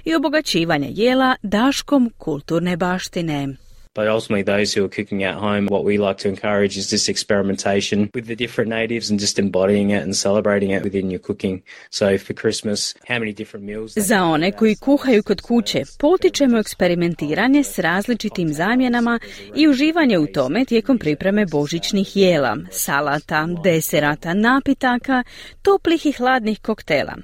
i 0.03 0.15
obogaćivanje 0.15 0.87
jela 0.91 1.35
daškom 1.43 2.11
kulturne 2.17 2.77
baštine. 2.77 3.55
But 3.95 4.07
ultimately, 4.07 4.41
those 4.41 4.73
who 4.73 4.83
are 4.85 4.89
cooking 4.89 5.23
at 5.23 5.35
home, 5.35 5.67
what 5.67 5.83
we 5.85 5.97
like 5.99 6.17
to 6.23 6.27
encourage 6.27 6.77
is 6.77 6.89
this 6.89 7.07
experimentation 7.09 8.09
with 8.15 8.25
the 8.25 8.35
different 8.35 8.69
natives 8.69 9.11
and 9.11 9.19
just 9.19 9.37
embodying 9.39 9.91
it 9.91 10.01
and 10.03 10.15
celebrating 10.15 10.71
it 10.71 10.83
within 10.83 11.11
your 11.11 11.19
cooking. 11.19 11.61
So 11.91 12.17
for 12.17 12.33
Christmas, 12.33 12.95
how 13.07 13.19
many 13.19 13.33
different 13.33 13.65
meals? 13.65 13.93
Za 13.93 14.23
one 14.23 14.51
koji 14.51 14.75
kuhaju 14.75 15.23
kod 15.23 15.41
kuće, 15.41 15.83
potičemo 15.99 16.59
eksperimentiranje 16.59 17.63
s 17.63 17.79
različitim 17.79 18.53
zamjenama 18.53 19.19
i 19.55 19.67
uživanje 19.67 20.17
u 20.17 20.27
tome 20.27 20.65
tijekom 20.65 20.97
pripreme 20.97 21.45
božićnih 21.45 22.17
jela, 22.17 22.57
salata, 22.71 23.47
deserata, 23.63 24.33
napitaka, 24.33 25.23
toplih 25.61 26.05
i 26.05 26.11
hladnih 26.11 26.61
koktela. 26.61 27.15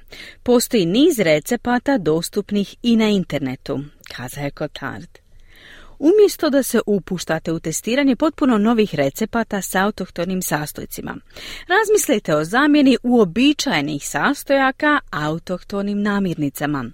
Postoji 0.42 0.86
niz 0.86 1.18
recepata 1.18 1.98
dostupnih 1.98 2.76
i 2.82 2.96
na 2.96 3.08
internetu, 3.08 3.80
kaza 4.16 4.40
je 4.40 4.50
Cotard. 4.58 5.29
Umjesto 6.00 6.50
da 6.50 6.62
se 6.62 6.80
upuštate 6.86 7.52
u 7.52 7.60
testiranje 7.60 8.16
potpuno 8.16 8.58
novih 8.58 8.94
recepata 8.94 9.62
s 9.62 9.74
autohtonim 9.74 10.42
sastojcima. 10.42 11.16
Razmislite 11.68 12.36
o 12.36 12.44
zamjeni 12.44 12.96
uobičajenih 13.02 14.08
sastojaka 14.08 15.00
autohtonim 15.10 16.02
namirnicama. 16.02 16.90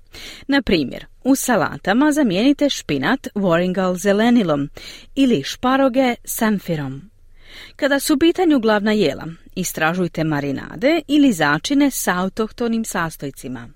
Na 0.49 0.63
primjer, 0.63 1.07
u 1.25 1.35
salatama 1.35 2.13
zamijenite 2.13 2.71
špinat 2.71 3.29
Warringal 3.35 3.97
zelenilom 3.97 4.69
ili 5.15 5.43
šparoge 5.43 6.15
samfirom. 6.25 7.11
Kada 7.77 8.01
su 8.01 8.15
u 8.15 8.19
pitanju 8.19 8.59
glavna 8.61 8.93
jela, 8.93 9.27
istražujte 9.55 10.25
marinade 10.25 11.01
ili 11.09 11.33
začine 11.33 11.91
s 11.91 12.09
autohtonim 12.09 12.85
sastojcima. 12.85 13.69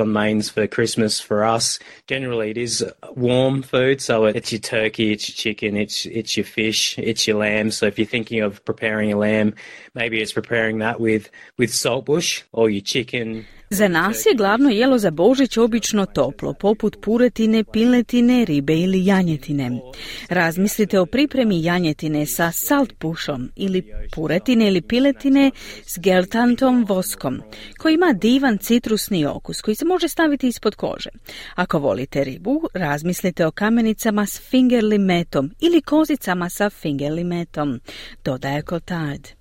On 0.00 0.12
mains 0.12 0.50
for 0.50 0.66
Christmas 0.66 1.20
for 1.20 1.44
us. 1.44 1.78
Generally, 2.06 2.50
it 2.50 2.58
is 2.58 2.84
warm 3.14 3.62
food, 3.62 4.00
so 4.00 4.24
it's 4.24 4.50
your 4.50 4.60
turkey, 4.60 5.12
it's 5.12 5.28
your 5.28 5.36
chicken, 5.36 5.76
it's 5.76 6.06
it's 6.06 6.36
your 6.36 6.44
fish, 6.44 6.98
it's 6.98 7.26
your 7.26 7.38
lamb. 7.38 7.70
So 7.70 7.86
if 7.86 7.98
you're 7.98 8.06
thinking 8.06 8.40
of 8.40 8.64
preparing 8.64 9.12
a 9.12 9.18
lamb, 9.18 9.54
maybe 9.94 10.20
it's 10.20 10.32
preparing 10.32 10.78
that 10.78 10.98
with 10.98 11.30
with 11.56 11.70
saltbush 11.70 12.42
or 12.52 12.70
your 12.70 12.82
chicken 12.82 13.46
Za 13.72 13.88
nas 13.88 14.26
je 14.26 14.34
glavno 14.36 14.70
jelo 14.70 14.98
za 14.98 15.10
Božić 15.10 15.56
obično 15.56 16.06
toplo, 16.06 16.52
poput 16.52 16.96
puretine, 17.02 17.64
piletine, 17.64 18.44
ribe 18.44 18.76
ili 18.76 19.06
janjetine. 19.06 19.80
Razmislite 20.28 21.00
o 21.00 21.06
pripremi 21.06 21.64
janjetine 21.64 22.26
sa 22.26 22.52
saltpušom 22.52 23.50
ili 23.56 23.92
puretine 24.14 24.68
ili 24.68 24.82
piletine 24.82 25.50
s 25.86 25.98
geltantom 25.98 26.84
voskom, 26.88 27.42
koji 27.78 27.94
ima 27.94 28.12
divan 28.12 28.58
citrusni 28.58 29.26
okus 29.26 29.60
koji 29.60 29.74
se 29.74 29.84
može 29.84 30.08
staviti 30.08 30.48
ispod 30.48 30.74
kože. 30.74 31.10
Ako 31.54 31.78
volite 31.78 32.24
ribu, 32.24 32.62
razmislite 32.74 33.46
o 33.46 33.50
kamenicama 33.50 34.26
s 34.26 34.40
fingerlimetom 34.50 35.50
ili 35.60 35.82
kozicama 35.82 36.48
sa 36.48 36.70
fingerlimetom, 36.70 37.80
dodaje 38.24 38.62
Cotard. 38.62 39.39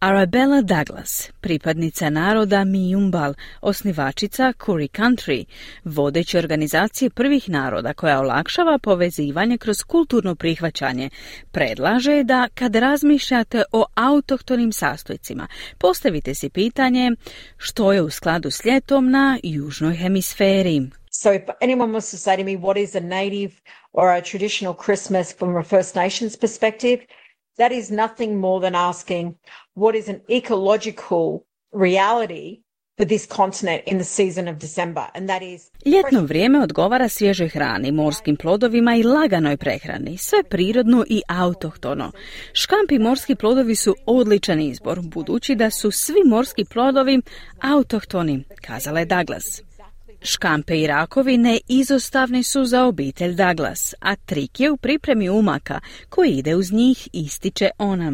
Arabella 0.00 0.62
Douglas, 0.62 1.30
pripadnica 1.40 2.10
naroda 2.10 2.64
Mijumbal, 2.64 3.34
osnivačica 3.60 4.52
Curry 4.52 4.88
Country, 4.88 5.44
vodeće 5.84 6.38
organizacije 6.38 7.10
prvih 7.10 7.50
naroda 7.50 7.94
koja 7.94 8.20
olakšava 8.20 8.78
povezivanje 8.78 9.58
kroz 9.58 9.82
kulturno 9.82 10.34
prihvaćanje, 10.34 11.10
predlaže 11.52 12.24
da 12.24 12.48
kad 12.54 12.76
razmišljate 12.76 13.62
o 13.72 13.84
autohtonim 13.94 14.72
sastojcima, 14.72 15.46
postavite 15.78 16.34
si 16.34 16.48
pitanje 16.50 17.12
što 17.56 17.92
je 17.92 18.02
u 18.02 18.10
skladu 18.10 18.50
s 18.50 18.64
ljetom 18.64 19.10
na 19.10 19.38
južnoj 19.42 19.96
hemisferi. 19.96 20.82
So 21.10 21.32
if 21.32 21.42
anyone 21.60 21.92
wants 21.92 22.10
to 22.10 22.16
say 22.16 22.36
to 22.36 22.44
me 22.44 22.56
what 22.56 22.82
is 22.82 22.94
a 22.94 23.00
native 23.00 23.52
or 23.92 24.08
a 24.08 24.20
traditional 24.20 24.74
Christmas 24.84 25.36
from 25.38 25.56
a 25.56 25.62
First 25.62 25.94
Nations 25.96 26.36
perspective, 26.36 26.98
that 27.58 27.72
is 27.72 27.90
nothing 27.90 28.36
more 28.36 28.70
than 28.70 28.74
asking 28.74 29.34
what 29.74 29.96
is 29.96 30.08
an 30.08 30.20
ecological 30.28 31.38
reality 31.72 32.62
for 32.98 33.06
this 33.06 33.26
continent 33.26 33.82
in 33.86 33.98
the 33.98 34.04
season 34.04 34.48
of 34.48 34.58
December, 34.58 35.04
and 35.14 35.28
that 35.28 35.42
is 35.42 35.70
Ljetno 35.84 36.22
vrijeme 36.22 36.62
odgovara 36.62 37.08
svježoj 37.08 37.48
hrani, 37.48 37.92
morskim 37.92 38.36
plodovima 38.36 38.96
i 38.96 39.02
laganoj 39.02 39.56
prehrani, 39.56 40.18
sve 40.18 40.42
prirodno 40.42 41.04
i 41.08 41.22
autohtono. 41.28 42.12
Škampi 42.52 42.98
morski 42.98 43.34
plodovi 43.34 43.74
su 43.74 43.94
odličan 44.06 44.60
izbor, 44.60 45.00
budući 45.02 45.54
da 45.54 45.70
su 45.70 45.90
svi 45.90 46.22
morski 46.26 46.64
plodovi 46.64 47.20
autohtoni, 47.60 48.44
kazala 48.66 48.98
je 48.98 49.06
Douglas. 49.06 49.67
Škampe 50.22 50.80
i 50.80 50.86
rakovine 50.86 51.58
izostavni 51.68 52.42
su 52.42 52.64
za 52.64 52.84
obitelj 52.84 53.34
Douglas, 53.34 53.94
a 54.00 54.16
trik 54.16 54.60
je 54.60 54.70
u 54.70 54.76
pripremi 54.76 55.28
umaka 55.28 55.80
koji 56.08 56.30
ide 56.30 56.56
uz 56.56 56.72
njih, 56.72 57.08
ističe 57.12 57.70
ona, 57.78 58.12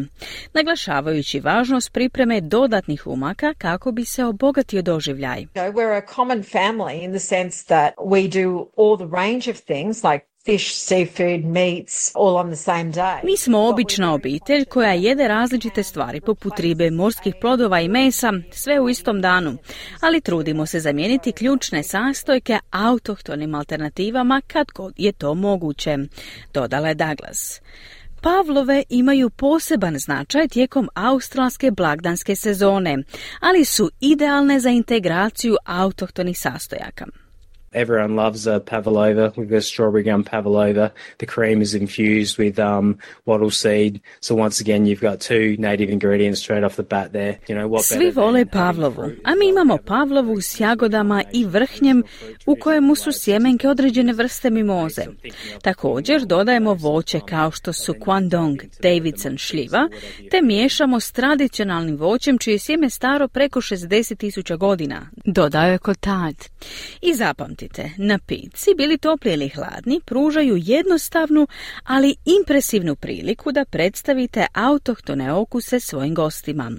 naglašavajući 0.53 1.39
važnost 1.39 1.93
pripreme 1.93 2.41
dodatnih 2.41 3.07
umaka 3.07 3.53
kako 3.57 3.91
bi 3.91 4.05
se 4.05 4.25
obogatio 4.25 4.81
doživljaj. 4.81 5.45
We're 5.55 6.03
a 6.03 6.15
common 6.15 6.43
family 6.43 7.03
in 7.03 7.11
the 7.11 7.19
sense 7.19 7.65
that 7.67 7.93
we 7.97 8.43
do 8.43 8.67
all 8.77 8.97
the 8.97 9.15
range 9.15 9.51
of 9.51 9.57
things 9.57 10.03
like 10.03 10.25
fish, 10.45 10.73
seafood, 10.73 11.43
meats, 11.43 12.11
all 12.15 12.37
on 12.37 12.47
the 12.47 12.55
same 12.55 12.91
day. 12.91 13.19
Mi 13.23 13.37
smo 13.37 13.67
obična 13.67 14.13
obitelj 14.13 14.65
koja 14.65 14.93
jede 14.93 15.27
različite 15.27 15.83
stvari 15.83 16.21
poput 16.21 16.59
ribe, 16.59 16.91
morskih 16.91 17.35
plodova 17.41 17.81
i 17.81 17.87
mesa, 17.87 18.33
sve 18.51 18.79
u 18.79 18.89
istom 18.89 19.21
danu, 19.21 19.57
ali 20.01 20.21
trudimo 20.21 20.65
se 20.65 20.79
zamijeniti 20.79 21.31
ključne 21.31 21.83
sastojke 21.83 22.59
autohtonim 22.71 23.55
alternativama 23.55 24.41
kad 24.47 24.67
god 24.75 24.93
je 24.97 25.11
to 25.11 25.33
moguće, 25.33 25.97
dodala 26.53 26.87
je 26.87 26.95
Douglas. 26.95 27.61
Pavlove 28.21 28.83
imaju 28.89 29.29
poseban 29.29 29.97
značaj 29.97 30.47
tijekom 30.47 30.89
australske 30.93 31.71
blagdanske 31.71 32.35
sezone, 32.35 32.97
ali 33.39 33.65
su 33.65 33.91
idealne 33.99 34.59
za 34.59 34.69
integraciju 34.69 35.55
autohtonih 35.65 36.39
sastojaka. 36.39 37.05
Everyone 37.75 38.15
loves 38.15 38.47
a 38.47 38.59
pavlova. 38.59 39.33
We've 39.35 39.49
got 39.49 39.63
strawberry 39.63 40.03
gum 40.03 40.23
pavlova. 40.23 40.93
The 41.17 41.25
cream 41.25 41.61
is 41.61 41.75
infused 41.75 42.37
with 42.37 42.57
um, 42.57 42.97
wattle 43.25 43.51
seed. 43.51 44.01
So 44.21 44.33
once 44.33 44.61
again, 44.61 44.85
you've 44.85 45.01
got 45.01 45.19
two 45.19 45.57
native 45.59 45.89
ingredients 45.89 46.39
straight 46.39 46.63
off 46.63 46.77
the 46.77 46.83
bat 46.83 47.11
there. 47.11 47.37
You 47.49 47.55
know, 47.55 47.67
what 47.67 47.83
Svi 47.83 48.11
vole 48.11 48.45
pavlovu, 48.45 49.11
a 49.23 49.35
mi 49.35 49.49
imamo 49.49 49.77
pavlovu 49.85 50.41
s 50.41 50.59
jagodama 50.59 51.23
i 51.33 51.45
vrhnjem 51.45 52.03
u 52.45 52.55
kojemu 52.55 52.95
su 52.95 53.11
sjemenke 53.11 53.67
određene 53.69 54.13
vrste 54.13 54.49
mimoze. 54.49 55.05
Također 55.61 56.25
dodajemo 56.25 56.73
voće 56.73 57.19
kao 57.29 57.51
što 57.51 57.73
su 57.73 57.93
Kwandong, 57.93 58.63
Davidson 58.81 59.37
šljiva, 59.37 59.89
te 60.31 60.41
miješamo 60.41 60.99
s 60.99 61.11
tradicionalnim 61.11 61.97
voćem 61.97 62.37
čije 62.37 62.59
sjeme 62.59 62.89
staro 62.89 63.27
preko 63.27 63.61
60.000 63.61 64.57
godina, 64.57 65.09
dodaje 65.25 65.71
je 65.71 65.77
Kotad. 65.77 66.35
I 67.01 67.13
zapamti 67.13 67.64
Zapamtite, 67.65 67.91
napici, 67.97 68.75
bili 68.77 68.97
topli 68.97 69.33
ili 69.33 69.49
hladni, 69.49 70.01
pružaju 70.05 70.57
jednostavnu, 70.57 71.47
ali 71.83 72.15
impresivnu 72.25 72.95
priliku 72.95 73.51
da 73.51 73.65
predstavite 73.65 74.45
autohtone 74.53 75.33
okuse 75.33 75.79
svojim 75.79 76.15
gostima. 76.15 76.71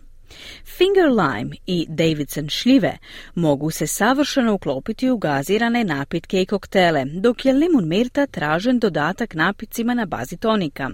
Finger 0.64 1.08
lime 1.08 1.56
i 1.66 1.86
Davidson 1.88 2.48
šljive 2.48 2.98
mogu 3.34 3.70
se 3.70 3.86
savršeno 3.86 4.54
uklopiti 4.54 5.10
u 5.10 5.18
gazirane 5.18 5.84
napitke 5.84 6.42
i 6.42 6.46
koktele, 6.46 7.04
dok 7.04 7.44
je 7.44 7.52
limun 7.52 7.88
mirta 7.88 8.26
tražen 8.26 8.78
dodatak 8.78 9.34
napicima 9.34 9.94
na 9.94 10.04
bazi 10.04 10.36
tonika. 10.36 10.90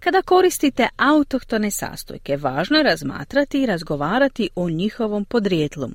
Kada 0.00 0.22
koristite 0.22 0.88
autohtone 0.96 1.70
sastojke, 1.70 2.36
važno 2.36 2.76
je 2.76 2.82
razmatrati 2.82 3.62
i 3.62 3.66
razgovarati 3.66 4.50
o 4.54 4.70
njihovom 4.70 5.24
podrijetlu. 5.24 5.88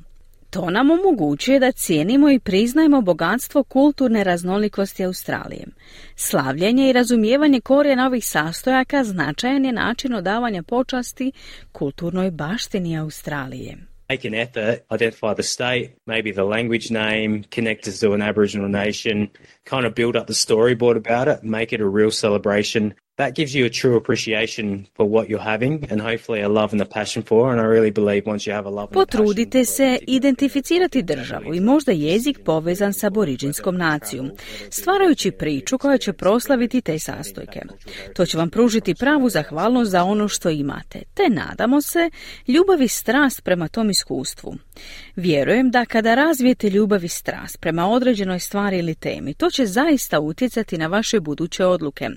To 0.54 0.70
nam 0.70 0.92
omogućuje 0.92 1.60
da 1.60 1.72
cijenimo 1.72 2.32
i 2.32 2.40
priznajemo 2.40 3.02
bogatstvo 3.02 3.64
kulturne 3.64 4.24
raznolikosti 4.24 5.06
Australije. 5.06 5.66
Slavljenje 6.16 6.90
i 6.90 6.94
razumijevanje 6.94 7.62
korijena 7.62 8.08
ovih 8.08 8.28
sastojaka 8.28 9.04
značajan 9.04 9.66
je 9.66 9.72
način 9.72 10.14
odavanja 10.14 10.64
počasti 10.64 11.32
kulturnoj 11.72 12.32
baštini 12.32 12.98
Australije. 12.98 13.78
Make 14.10 14.28
an 22.78 22.94
that 23.16 23.36
gives 23.36 23.54
you 23.54 23.66
a 23.66 23.70
true 23.70 23.96
appreciation 23.96 24.88
for 24.96 25.06
what 25.06 25.28
you're 25.30 25.50
having 25.54 25.86
and 25.92 26.02
hopefully 26.02 26.42
a 26.42 26.50
love 26.50 26.70
and 26.74 26.82
a 26.82 26.86
passion 26.86 27.24
for 27.24 27.52
and 27.52 27.62
I 27.62 27.66
really 27.66 27.92
believe 27.92 28.24
once 28.26 28.48
you 28.48 28.56
have 28.56 28.66
a 28.66 28.72
love 28.72 28.88
and 28.88 28.94
Potrudite 28.94 29.66
se 29.66 30.00
identificirati 30.08 31.02
državu 31.02 31.54
i 31.54 31.60
možda 31.60 31.92
jezik 31.92 32.40
povezan 32.46 32.94
sa 32.94 33.08
aboriđinskom 33.08 33.78
nacijom, 33.78 34.32
stvarajući 34.70 35.32
priču 35.32 35.78
koja 35.78 35.98
će 35.98 36.14
proslaviti 36.14 36.82
te 36.82 37.00
sastojke. 37.00 37.62
To 38.16 38.26
će 38.26 38.38
vam 38.38 38.50
pružiti 38.50 38.96
pravu 38.96 39.30
zahvalnost 39.30 39.92
za 39.92 40.04
ono 40.04 40.28
što 40.28 40.50
imate, 40.50 41.02
te 41.14 41.30
nadamo 41.30 41.82
se 41.82 42.10
ljubav 42.48 42.82
i 42.82 42.88
strast 42.88 43.44
prema 43.44 43.68
tom 43.68 43.90
iskustvu. 43.90 44.56
Vjerujem 45.16 45.72
da 45.72 45.86
kada 45.86 46.16
razvijete 46.16 46.70
ljubav 46.70 47.04
i 47.04 47.08
strast 47.08 47.60
prema 47.60 47.90
određenoj 47.90 48.40
stvari 48.40 48.78
ili 48.78 48.96
temi, 48.96 49.34
to 49.34 49.50
će 49.50 49.66
zaista 49.66 50.20
utjecati 50.20 50.78
na 50.78 50.88
vaše 50.88 51.20
buduće 51.20 51.66
odluke. 51.66 52.10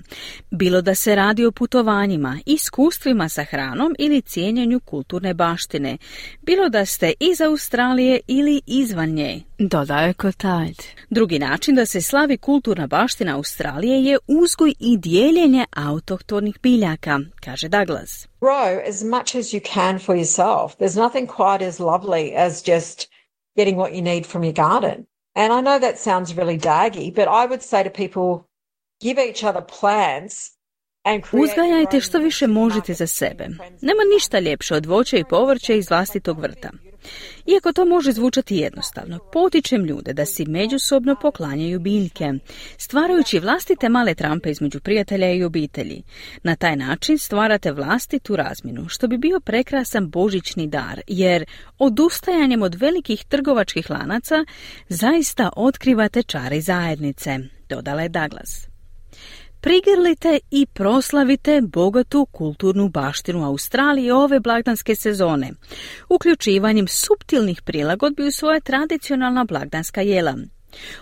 Bilo 0.51 0.81
da 0.87 0.95
se 0.95 1.15
radi 1.15 1.45
o 1.45 1.51
putovanjima, 1.51 2.39
iskustvima 2.45 3.29
sa 3.29 3.43
hranom 3.43 3.95
ili 3.99 4.21
cijenjenju 4.21 4.79
kulturne 4.79 5.33
baštine, 5.33 5.97
bilo 6.41 6.69
da 6.69 6.85
ste 6.85 7.13
iz 7.19 7.41
Australije 7.41 8.19
ili 8.27 8.61
izvan 8.65 9.09
nje, 9.09 9.41
dodaje 9.57 10.13
Cotard. 10.21 10.75
Drugi 11.09 11.39
način 11.39 11.75
da 11.75 11.85
se 11.85 12.01
slavi 12.01 12.37
kulturna 12.37 12.87
baština 12.87 13.35
Australije 13.35 14.03
je 14.03 14.17
uzgoj 14.27 14.73
i 14.79 14.97
dijeljenje 14.97 15.65
autohtonih 15.75 16.59
biljaka, 16.63 17.19
kaže 17.45 17.67
Douglas. 17.67 18.27
Grow 18.41 18.89
as 18.89 19.03
much 19.03 19.35
as 19.35 19.53
you 19.53 19.61
can 19.73 19.99
for 19.99 20.15
yourself. 20.15 20.77
There's 20.77 21.01
nothing 21.03 21.27
quite 21.27 21.67
as 21.67 21.79
lovely 21.79 22.33
as 22.37 22.63
just 22.67 23.09
getting 23.57 23.77
what 23.77 23.93
you 23.93 24.01
need 24.01 24.25
from 24.25 24.43
your 24.43 24.55
garden. 24.55 25.05
And 25.35 25.53
I 25.53 25.61
know 25.61 25.79
that 25.79 25.99
sounds 25.99 26.37
really 26.37 26.59
daggy, 26.59 27.13
but 27.15 27.27
I 27.27 27.45
would 27.49 27.61
say 27.61 27.83
to 27.83 27.89
people, 27.89 28.47
give 29.01 29.19
each 29.29 29.43
other 29.43 29.61
plants 29.79 30.56
Uzgajajte 31.31 32.01
što 32.01 32.17
više 32.17 32.47
možete 32.47 32.93
za 32.93 33.07
sebe. 33.07 33.47
Nema 33.81 34.01
ništa 34.13 34.39
ljepše 34.39 34.75
od 34.75 34.85
voća 34.85 35.17
i 35.17 35.23
povrća 35.29 35.73
iz 35.73 35.89
vlastitog 35.89 36.39
vrta. 36.39 36.69
Iako 37.45 37.73
to 37.73 37.85
može 37.85 38.11
zvučati 38.11 38.55
jednostavno, 38.55 39.19
potičem 39.33 39.85
ljude 39.85 40.13
da 40.13 40.25
si 40.25 40.45
međusobno 40.45 41.15
poklanjaju 41.21 41.79
biljke, 41.79 42.33
stvarajući 42.77 43.39
vlastite 43.39 43.89
male 43.89 44.15
trampe 44.15 44.51
između 44.51 44.79
prijatelja 44.79 45.31
i 45.31 45.43
obitelji. 45.43 46.03
Na 46.43 46.55
taj 46.55 46.75
način 46.75 47.17
stvarate 47.17 47.71
vlastitu 47.71 48.35
razminu, 48.35 48.89
što 48.89 49.07
bi 49.07 49.17
bio 49.17 49.39
prekrasan 49.39 50.09
božićni 50.09 50.67
dar, 50.67 51.01
jer 51.07 51.45
odustajanjem 51.77 52.61
od 52.61 52.75
velikih 52.75 53.25
trgovačkih 53.25 53.89
lanaca 53.89 54.45
zaista 54.89 55.49
otkrivate 55.55 56.23
čari 56.23 56.61
zajednice, 56.61 57.39
dodala 57.69 58.01
je 58.01 58.09
Douglas. 58.09 58.76
Prigrlite 59.61 60.39
i 60.51 60.65
proslavite 60.65 61.61
bogatu 61.61 62.25
kulturnu 62.25 62.89
baštinu 62.89 63.45
Australije 63.45 64.13
ove 64.13 64.39
blagdanske 64.39 64.95
sezone, 64.95 65.51
uključivanjem 66.09 66.87
subtilnih 66.87 67.61
prilagodbi 67.61 68.23
u 68.23 68.31
svoje 68.31 68.61
tradicionalna 68.61 69.43
blagdanska 69.43 70.01
jela. 70.01 70.35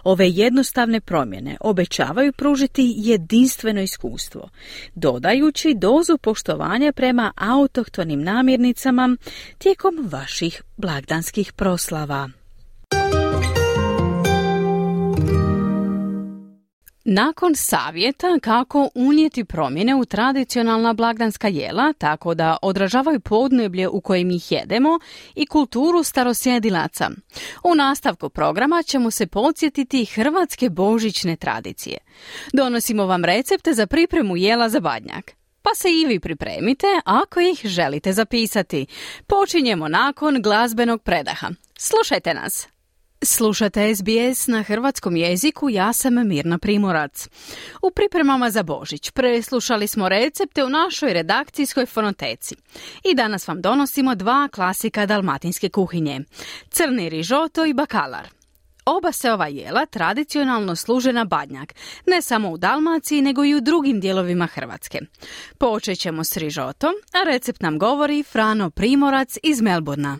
Ove 0.03 0.29
jednostavne 0.29 1.01
promjene 1.01 1.57
obećavaju 1.59 2.33
pružiti 2.33 2.93
jedinstveno 2.97 3.81
iskustvo, 3.81 4.49
dodajući 4.95 5.73
dozu 5.77 6.17
poštovanja 6.17 6.91
prema 6.91 7.31
autohtonim 7.35 8.23
namirnicama 8.23 9.17
tijekom 9.57 10.09
vaših 10.11 10.61
blagdanskih 10.77 11.53
proslava. 11.53 12.29
Nakon 17.07 17.55
savjeta 17.55 18.39
kako 18.41 18.89
unijeti 18.95 19.43
promjene 19.43 19.95
u 19.95 20.05
tradicionalna 20.05 20.93
blagdanska 20.93 21.47
jela 21.47 21.93
tako 21.93 22.33
da 22.33 22.57
odražavaju 22.61 23.19
podneblje 23.19 23.87
u 23.87 24.01
kojem 24.01 24.31
ih 24.31 24.51
jedemo 24.51 24.99
i 25.35 25.45
kulturu 25.45 26.03
starosjedilaca. 26.03 27.09
U 27.63 27.75
nastavku 27.75 28.29
programa 28.29 28.83
ćemo 28.83 29.11
se 29.11 29.27
podsjetiti 29.27 30.05
hrvatske 30.05 30.69
božićne 30.69 31.35
tradicije. 31.35 31.97
Donosimo 32.53 33.05
vam 33.05 33.25
recepte 33.25 33.73
za 33.73 33.87
pripremu 33.87 34.37
jela 34.37 34.69
za 34.69 34.79
badnjak. 34.79 35.31
Pa 35.61 35.69
se 35.75 35.87
i 35.89 36.05
vi 36.05 36.19
pripremite 36.19 36.87
ako 37.05 37.39
ih 37.39 37.61
želite 37.63 38.13
zapisati. 38.13 38.85
Počinjemo 39.27 39.87
nakon 39.87 40.41
glazbenog 40.41 41.01
predaha. 41.01 41.49
Slušajte 41.77 42.33
nas! 42.33 42.74
Slušate 43.25 43.95
SBS 43.95 44.47
na 44.47 44.63
hrvatskom 44.63 45.15
jeziku, 45.15 45.69
ja 45.69 45.93
sam 45.93 46.27
Mirna 46.27 46.57
Primorac. 46.57 47.29
U 47.81 47.91
pripremama 47.91 48.49
za 48.49 48.63
Božić 48.63 49.11
preslušali 49.11 49.87
smo 49.87 50.09
recepte 50.09 50.63
u 50.63 50.69
našoj 50.69 51.13
redakcijskoj 51.13 51.85
fonoteci. 51.85 52.55
I 53.03 53.15
danas 53.15 53.47
vam 53.47 53.61
donosimo 53.61 54.15
dva 54.15 54.47
klasika 54.47 55.05
dalmatinske 55.05 55.69
kuhinje. 55.69 56.19
Crni 56.69 57.09
rižoto 57.09 57.65
i 57.65 57.73
bakalar. 57.73 58.27
Oba 58.85 59.11
se 59.11 59.31
ova 59.31 59.47
jela 59.47 59.85
tradicionalno 59.85 60.75
služe 60.75 61.13
na 61.13 61.25
badnjak, 61.25 61.73
ne 62.07 62.21
samo 62.21 62.49
u 62.49 62.57
Dalmaciji, 62.57 63.21
nego 63.21 63.45
i 63.45 63.55
u 63.55 63.61
drugim 63.61 63.99
dijelovima 63.99 64.47
Hrvatske. 64.47 64.99
Počet 65.57 65.99
ćemo 65.99 66.23
s 66.23 66.37
rižotom, 66.37 66.93
a 67.13 67.31
recept 67.31 67.61
nam 67.61 67.79
govori 67.79 68.23
Frano 68.23 68.69
Primorac 68.69 69.37
iz 69.43 69.61
Melburna. 69.61 70.17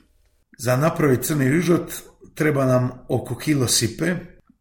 Za 0.58 0.78
napraviti 0.78 1.24
crni 1.24 1.50
rižot 1.50 1.92
treba 2.36 2.66
nam 2.66 2.92
oko 3.10 3.36
kilo 3.36 3.68
sipe, 3.68 4.16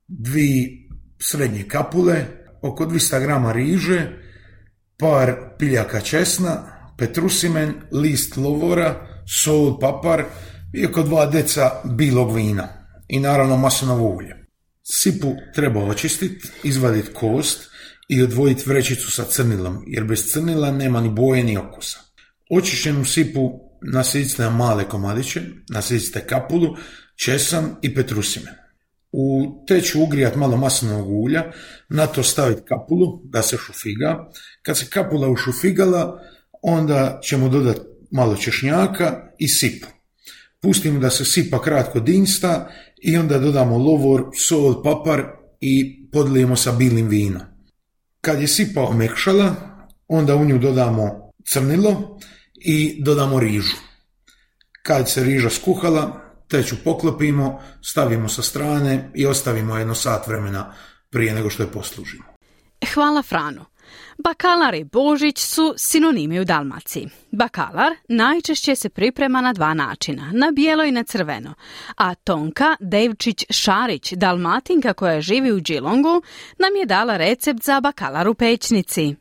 dvi 0.08 0.88
srednje 1.20 1.68
kapule, 1.68 2.26
oko 2.62 2.86
200 2.86 3.20
grama 3.20 3.52
riže, 3.52 4.06
par 4.98 5.34
piljaka 5.58 6.00
česna, 6.00 6.74
petrusimen, 6.98 7.74
list 7.92 8.36
lovora, 8.36 9.06
sol, 9.26 9.78
papar 9.80 10.24
i 10.72 10.86
oko 10.86 11.02
dva 11.02 11.26
deca 11.26 11.70
bilog 11.84 12.34
vina 12.34 12.68
i 13.08 13.20
naravno 13.20 13.56
maslinovo 13.56 14.08
ulje. 14.08 14.46
Sipu 14.82 15.34
treba 15.54 15.84
očistiti, 15.84 16.48
izvaditi 16.62 17.12
kost 17.14 17.70
i 18.08 18.22
odvojiti 18.22 18.62
vrećicu 18.66 19.10
sa 19.10 19.24
crnilom, 19.24 19.84
jer 19.86 20.04
bez 20.04 20.32
crnila 20.32 20.70
nema 20.70 21.00
ni 21.00 21.08
boje 21.08 21.44
ni 21.44 21.56
okusa. 21.56 21.98
Očišćenu 22.50 23.04
sipu 23.04 23.50
nasicite 23.92 24.42
na 24.42 24.50
male 24.50 24.84
komadiće, 24.88 25.42
nasicite 25.68 26.26
kapulu, 26.26 26.76
česan 27.16 27.76
i 27.82 27.94
petrusimen. 27.94 28.54
U 29.12 29.54
te 29.66 29.80
ću 29.80 30.02
ugrijat 30.02 30.36
malo 30.36 30.56
maslinovog 30.56 31.10
ulja, 31.10 31.44
na 31.88 32.06
to 32.06 32.22
staviti 32.22 32.62
kapulu 32.64 33.20
da 33.24 33.42
se 33.42 33.56
šufiga. 33.56 34.30
Kad 34.62 34.78
se 34.78 34.86
kapula 34.90 35.28
ušufigala, 35.28 36.20
onda 36.62 37.20
ćemo 37.24 37.48
dodati 37.48 37.80
malo 38.10 38.36
češnjaka 38.36 39.32
i 39.38 39.48
sipu. 39.48 39.86
Pustimo 40.60 41.00
da 41.00 41.10
se 41.10 41.24
sipa 41.24 41.62
kratko 41.62 42.00
dinsta 42.00 42.70
i 43.02 43.16
onda 43.16 43.38
dodamo 43.38 43.78
lovor, 43.78 44.24
sol, 44.36 44.82
papar 44.82 45.24
i 45.60 46.06
podlijemo 46.12 46.56
sa 46.56 46.72
bilim 46.72 47.08
vinom. 47.08 47.42
Kad 48.20 48.40
je 48.40 48.48
sipa 48.48 48.82
omekšala, 48.82 49.54
onda 50.08 50.36
u 50.36 50.44
nju 50.44 50.58
dodamo 50.58 51.30
crnilo 51.52 52.18
i 52.54 53.02
dodamo 53.02 53.40
rižu. 53.40 53.76
Kad 54.82 55.10
se 55.10 55.24
riža 55.24 55.50
skuhala, 55.50 56.23
teću 56.54 56.76
poklopimo, 56.84 57.60
stavimo 57.82 58.28
sa 58.28 58.42
strane 58.42 59.10
i 59.14 59.26
ostavimo 59.26 59.76
jedno 59.76 59.94
sat 59.94 60.26
vremena 60.26 60.72
prije 61.10 61.34
nego 61.34 61.50
što 61.50 61.62
je 61.62 61.72
poslužimo. 61.72 62.24
Hvala 62.94 63.22
Franu. 63.22 63.64
Bakalar 64.18 64.74
i 64.74 64.84
Božić 64.84 65.38
su 65.38 65.74
sinonimi 65.76 66.40
u 66.40 66.44
Dalmaciji. 66.44 67.08
Bakalar 67.30 67.92
najčešće 68.08 68.74
se 68.74 68.88
priprema 68.88 69.40
na 69.40 69.52
dva 69.52 69.74
načina, 69.74 70.30
na 70.34 70.50
bijelo 70.50 70.84
i 70.84 70.90
na 70.90 71.02
crveno, 71.04 71.54
a 71.96 72.14
Tonka 72.14 72.76
Devčić-Šarić, 72.80 74.14
dalmatinka 74.16 74.92
koja 74.92 75.20
živi 75.20 75.52
u 75.52 75.60
Džilongu, 75.60 76.22
nam 76.58 76.76
je 76.76 76.86
dala 76.86 77.16
recept 77.16 77.62
za 77.62 77.80
bakalar 77.80 78.28
u 78.28 78.34
pečnici. 78.34 79.14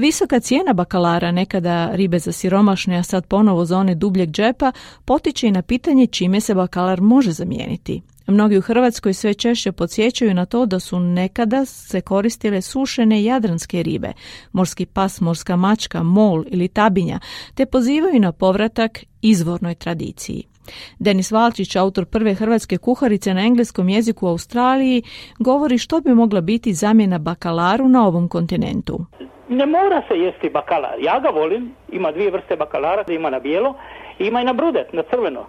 Visoka 0.00 0.40
cijena 0.40 0.72
bakalara, 0.72 1.32
nekada 1.32 1.90
ribe 1.92 2.18
za 2.18 2.32
siromašne, 2.32 2.96
a 2.96 3.02
sad 3.02 3.26
ponovo 3.26 3.64
za 3.64 3.78
one 3.78 3.94
dubljeg 3.94 4.30
džepa, 4.30 4.72
potiče 5.04 5.48
i 5.48 5.50
na 5.50 5.62
pitanje 5.62 6.06
čime 6.06 6.40
se 6.40 6.54
bakalar 6.54 7.00
može 7.00 7.32
zamijeniti. 7.32 8.02
Mnogi 8.26 8.58
u 8.58 8.60
Hrvatskoj 8.60 9.14
sve 9.14 9.34
češće 9.34 9.72
podsjećaju 9.72 10.34
na 10.34 10.46
to 10.46 10.66
da 10.66 10.80
su 10.80 11.00
nekada 11.00 11.64
se 11.64 12.00
koristile 12.00 12.62
sušene 12.62 13.24
jadranske 13.24 13.82
ribe, 13.82 14.12
morski 14.52 14.86
pas, 14.86 15.20
morska 15.20 15.56
mačka, 15.56 16.02
mol 16.02 16.44
ili 16.46 16.68
tabinja, 16.68 17.20
te 17.54 17.66
pozivaju 17.66 18.20
na 18.20 18.32
povratak 18.32 19.04
izvornoj 19.22 19.74
tradiciji. 19.74 20.44
Denis 20.98 21.30
Valčić, 21.30 21.76
autor 21.76 22.04
prve 22.04 22.34
hrvatske 22.34 22.78
kuharice 22.78 23.34
na 23.34 23.40
engleskom 23.40 23.88
jeziku 23.88 24.26
u 24.26 24.30
Australiji, 24.30 25.02
govori 25.38 25.78
što 25.78 26.00
bi 26.00 26.14
mogla 26.14 26.40
biti 26.40 26.74
zamjena 26.74 27.18
bakalaru 27.18 27.88
na 27.88 28.06
ovom 28.06 28.28
kontinentu. 28.28 29.06
Ne 29.50 29.66
mora 29.66 30.02
se 30.08 30.18
jesti 30.18 30.50
bakalar. 30.50 30.94
Ja 30.98 31.20
ga 31.20 31.28
volim. 31.28 31.74
Ima 31.92 32.12
dvije 32.12 32.30
vrste 32.30 32.56
bakalara. 32.56 33.04
Ima 33.08 33.30
na 33.30 33.38
bijelo. 33.38 33.74
Ima 34.18 34.40
i 34.40 34.44
na 34.44 34.52
brudet, 34.52 34.92
na 34.92 35.02
crveno. 35.02 35.46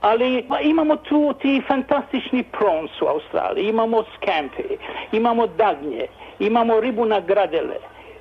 ali 0.00 0.44
imamo 0.62 0.96
tu 0.96 1.32
ti 1.32 1.62
fantastični 1.68 2.42
prawns 2.42 3.02
u 3.02 3.06
Australiji. 3.06 3.68
Imamo 3.68 4.04
scampi. 4.16 4.76
Imamo 5.12 5.46
dagnje. 5.46 6.06
Imamo 6.38 6.80
ribu 6.80 7.04
na 7.04 7.20
gradele. 7.20 7.76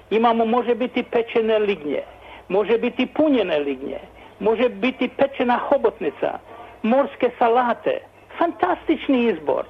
Imamo, 0.09 0.45
može 0.45 0.75
biti 0.75 1.03
pečene 1.03 1.59
lignje. 1.59 2.03
Može 2.49 2.77
biti 2.77 3.05
punjene 3.05 3.59
lignje. 3.59 3.99
Može 4.39 4.69
biti 4.69 5.07
pečena 5.07 5.59
hobotnica. 5.69 6.39
Morske 6.81 7.29
salate. 7.39 7.99
Fantastični 8.37 9.23
izbor. 9.23 9.65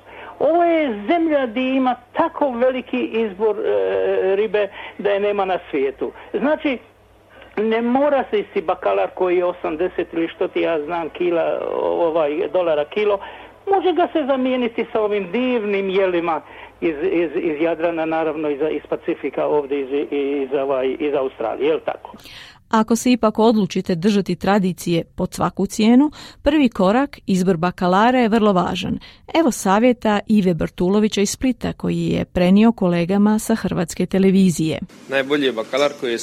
Ovo 0.49 0.63
je 0.63 1.03
zemlja 1.07 1.45
gdje 1.45 1.75
ima 1.75 1.95
tako 2.13 2.51
veliki 2.51 3.03
izbor 3.03 3.55
e, 3.59 4.35
ribe 4.35 4.67
da 4.97 5.09
je 5.09 5.19
nema 5.19 5.45
na 5.45 5.59
svijetu. 5.71 6.11
Znači, 6.33 6.77
ne 7.57 7.81
mora 7.81 8.23
se 8.31 8.39
isti 8.39 8.61
bakalar 8.61 9.09
koji 9.15 9.37
je 9.37 9.45
80 9.45 10.05
ili 10.13 10.27
što 10.27 10.47
ti 10.47 10.61
ja 10.61 10.81
znam 10.85 11.09
kila, 11.09 11.61
ovaj, 11.81 12.47
dolara 12.53 12.85
kilo, 12.85 13.19
može 13.71 13.93
ga 13.93 14.07
se 14.13 14.25
zamijeniti 14.27 14.85
sa 14.91 15.01
ovim 15.01 15.31
divnim 15.31 15.89
jelima 15.89 16.41
iz, 16.81 16.95
iz, 17.11 17.29
iz 17.35 17.61
Jadrana, 17.61 18.05
naravno 18.05 18.49
iz, 18.49 18.59
iz 18.71 18.81
Pacifika 18.89 19.45
ovdje 19.45 19.81
iz, 19.81 20.07
iz, 20.11 20.53
ovaj, 20.53 20.95
iz 20.99 21.13
Australije, 21.13 21.69
je 21.69 21.79
tako? 21.79 22.11
Ako 22.79 22.95
se 22.95 23.11
ipak 23.11 23.39
odlučite 23.39 23.95
držati 23.95 24.35
tradicije 24.35 25.03
pod 25.03 25.33
svaku 25.33 25.65
cijenu, 25.65 26.11
prvi 26.41 26.69
korak, 26.69 27.19
izbor 27.25 27.57
bakalara 27.57 28.19
je 28.19 28.29
vrlo 28.29 28.53
važan. 28.53 28.99
Evo 29.33 29.51
savjeta 29.51 30.19
Ive 30.27 30.53
Bartulovića 30.53 31.21
iz 31.21 31.29
Splita 31.29 31.73
koji 31.73 32.07
je 32.07 32.25
prenio 32.25 32.71
kolegama 32.71 33.39
sa 33.39 33.55
Hrvatske 33.55 34.05
televizije. 34.05 34.79
Najbolji 35.09 35.45
je 35.45 35.51
bakalar 35.51 35.91
koji 35.99 36.11
je 36.11 36.19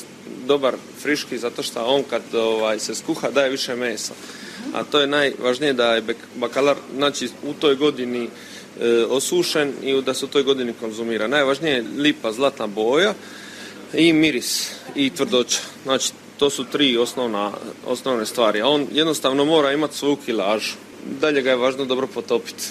dobar, 0.47 0.75
friški, 1.03 1.39
zato 1.39 1.63
što 1.63 1.85
on 1.85 2.03
kad 2.11 2.23
ovaj, 2.35 2.79
se 2.79 2.95
skuha 2.95 3.31
daje 3.31 3.51
više 3.51 3.77
mesa. 3.77 4.15
A 4.75 4.85
to 4.85 5.01
je 5.01 5.07
najvažnije 5.07 5.73
da 5.73 5.95
je 5.95 6.03
bakalar 6.37 6.77
znači, 6.97 7.29
u 7.43 7.53
toj 7.55 7.75
godini 7.77 8.25
e, 8.25 9.05
osušen 9.09 9.73
i 9.83 10.03
da 10.03 10.15
se 10.15 10.25
u 10.25 10.29
toj 10.29 10.43
godini 10.43 10.73
konzumira. 10.81 11.29
Najvažnije 11.29 11.75
je 11.75 11.85
lipa, 11.97 12.33
zlatna 12.33 12.67
boja 12.67 13.15
i 13.95 14.13
miris 14.13 14.71
i 14.95 15.11
tvrdoća. 15.11 15.61
Znači 15.85 16.13
to 16.43 16.51
su 16.51 16.65
tri 16.65 16.97
osnovna, 16.99 17.51
osnovne 17.87 18.27
stvari. 18.27 18.61
A 18.61 18.69
on 18.69 18.87
jednostavno 18.93 19.45
mora 19.45 19.73
imati 19.73 19.97
svoju 19.97 20.17
kilažu. 20.17 20.75
Dalje 21.21 21.43
ga 21.43 21.51
je 21.51 21.57
važno 21.57 21.85
dobro 21.85 22.07
potopiti. 22.07 22.65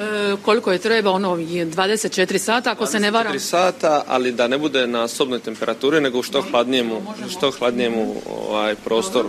E, 0.00 0.36
koliko 0.42 0.72
je 0.72 0.78
treba, 0.78 1.10
ono, 1.10 1.36
24 1.36 2.38
sata, 2.38 2.70
ako 2.70 2.86
se 2.86 3.00
ne 3.00 3.10
varam? 3.10 3.32
24 3.32 3.38
sata, 3.38 4.04
ali 4.06 4.32
da 4.32 4.48
ne 4.48 4.58
bude 4.58 4.86
na 4.86 5.08
sobnoj 5.08 5.38
temperaturi, 5.38 6.00
nego 6.00 6.18
u 6.18 6.22
što 6.22 6.42
hladnijemu, 6.42 7.02
što 7.30 7.50
hladnijemu 7.50 8.14
ovaj, 8.26 8.74
prostoru. 8.74 9.28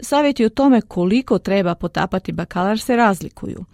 Savjeti 0.00 0.44
o 0.44 0.48
tome 0.48 0.80
koliko 0.80 1.38
treba 1.38 1.74
potapati 1.74 2.32
bakalar 2.32 2.78
se 2.78 2.96
razlikuju. 2.96 3.64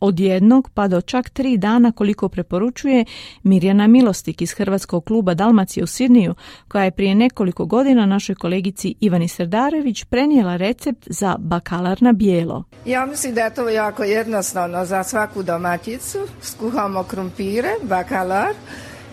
Od 0.00 0.20
jednog 0.20 0.70
pa 0.74 0.88
do 0.88 1.00
čak 1.00 1.30
tri 1.30 1.56
dana 1.56 1.92
koliko 1.92 2.28
preporučuje 2.28 3.04
Mirjana 3.42 3.86
Milostik 3.86 4.42
iz 4.42 4.52
Hrvatskog 4.52 5.04
kluba 5.04 5.34
Dalmacije 5.34 5.84
u 5.84 5.86
Sidniju, 5.86 6.34
koja 6.68 6.84
je 6.84 6.90
prije 6.90 7.14
nekoliko 7.14 7.66
godina 7.66 8.06
našoj 8.06 8.34
kolegici 8.34 8.94
Ivani 9.00 9.28
Srdarević 9.28 10.04
prenijela 10.04 10.56
recept 10.56 11.06
za 11.10 11.36
bakalar 11.38 12.02
na 12.02 12.12
bijelo. 12.12 12.64
Ja 12.86 13.06
mislim 13.06 13.34
da 13.34 13.40
je 13.40 13.54
to 13.54 13.68
jako 13.68 14.04
jednostavno 14.04 14.84
za 14.84 15.02
svaku 15.04 15.42
domaćicu. 15.42 16.18
Skuhamo 16.42 17.02
krumpire, 17.02 17.70
bakalar, 17.82 18.54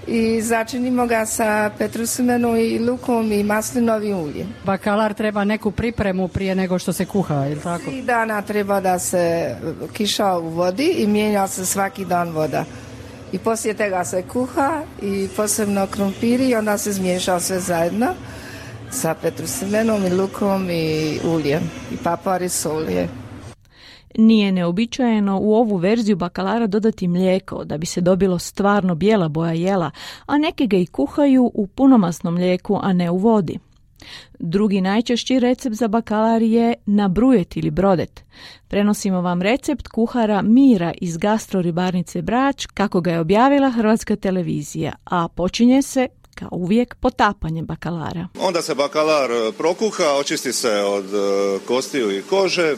i 0.08 0.42
začinimo 0.42 1.06
ga 1.08 1.26
sa 1.26 1.72
petrusimenom 1.78 2.56
i 2.56 2.80
lukom 2.80 3.32
i 3.32 3.44
maslinovim 3.44 4.18
uljem. 4.18 4.48
Bakalar 4.64 5.14
treba 5.14 5.44
neku 5.44 5.72
pripremu 5.72 6.28
prije 6.28 6.56
nego 6.56 6.80
što 6.80 6.94
se 6.94 7.06
kuha, 7.06 7.36
je 7.36 7.56
li 7.56 7.62
tako? 7.62 7.84
Tri 7.84 8.02
dana 8.02 8.42
treba 8.42 8.80
da 8.82 9.00
se 9.00 9.56
kiša 9.94 10.38
u 10.38 10.50
vodi 10.50 10.96
i 10.98 11.08
mijenja 11.08 11.48
se 11.48 11.66
svaki 11.66 12.06
dan 12.06 12.30
voda. 12.30 12.66
I 13.32 13.38
poslije 13.38 13.74
tega 13.74 14.06
se 14.06 14.22
kuha 14.22 14.82
i 15.02 15.28
posebno 15.36 15.88
krumpiri 15.88 16.50
i 16.50 16.56
onda 16.56 16.78
se 16.78 16.92
zmiješa 16.92 17.40
sve 17.40 17.60
zajedno 17.60 18.08
sa 18.92 19.14
petrusimenom 19.14 20.06
i 20.06 20.10
lukom 20.10 20.70
i 20.70 21.20
uljem 21.24 21.64
i 21.92 21.98
papar 21.98 22.42
i 22.42 22.50
solje. 22.50 23.08
Nije 24.16 24.52
neobičajeno 24.52 25.40
u 25.42 25.56
ovu 25.56 25.76
verziju 25.76 26.16
bakalara 26.16 26.68
dodati 26.68 27.08
mlijeko 27.08 27.64
da 27.64 27.78
bi 27.78 27.86
se 27.86 28.02
dobilo 28.02 28.40
stvarno 28.40 28.96
bijela 28.96 29.28
boja 29.28 29.54
jela, 29.54 29.92
a 30.26 30.38
neki 30.38 30.68
ga 30.68 30.78
i 30.78 30.86
kuhaju 30.86 31.52
u 31.54 31.68
punomasnom 31.68 32.34
mlijeku, 32.34 32.80
a 32.82 32.94
ne 32.94 33.12
u 33.12 33.18
vodi. 33.18 33.60
Drugi 34.40 34.82
najčešći 34.82 35.40
recept 35.40 35.76
za 35.76 35.88
bakalar 35.88 36.42
je 36.42 36.74
nabrujet 36.86 37.58
ili 37.58 37.72
brodet. 37.72 38.24
Prenosimo 38.68 39.22
vam 39.22 39.42
recept 39.42 39.88
kuhara 39.88 40.42
Mira 40.42 40.94
iz 41.02 41.18
gastroribarnice 41.18 42.22
Brač 42.22 42.66
kako 42.66 43.02
ga 43.02 43.12
je 43.12 43.20
objavila 43.20 43.72
Hrvatska 43.72 44.16
televizija, 44.16 44.94
a 45.06 45.28
počinje 45.28 45.82
se 45.82 46.08
kao 46.36 46.50
uvijek 46.52 46.96
potapanjem 46.96 47.66
bakalara. 47.66 48.28
Onda 48.40 48.62
se 48.62 48.76
bakalar 48.76 49.30
prokuha, 49.58 50.04
očisti 50.20 50.54
se 50.54 50.72
od 50.72 51.06
e, 51.06 51.60
kostiju 51.68 52.18
i 52.18 52.22
kože, 52.22 52.76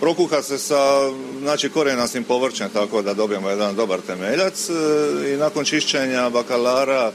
prokuha 0.00 0.42
se 0.42 0.58
sa 0.58 1.10
znači 1.40 1.68
korijenastim 1.70 2.24
povrćem 2.24 2.68
tako 2.72 3.02
da 3.02 3.14
dobijemo 3.14 3.50
jedan 3.50 3.74
dobar 3.74 4.00
temeljac 4.00 4.68
e, 4.70 4.72
i 5.34 5.36
nakon 5.36 5.64
čišćenja 5.64 6.30
bakalara 6.30 7.12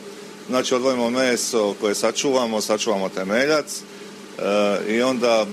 znači 0.49 0.75
odvojimo 0.75 1.09
meso 1.09 1.75
koje 1.81 1.95
sačuvamo, 1.95 2.61
sačuvamo 2.61 3.09
temeljac 3.09 3.65
e, 3.67 4.93
i 4.93 5.01
onda 5.01 5.45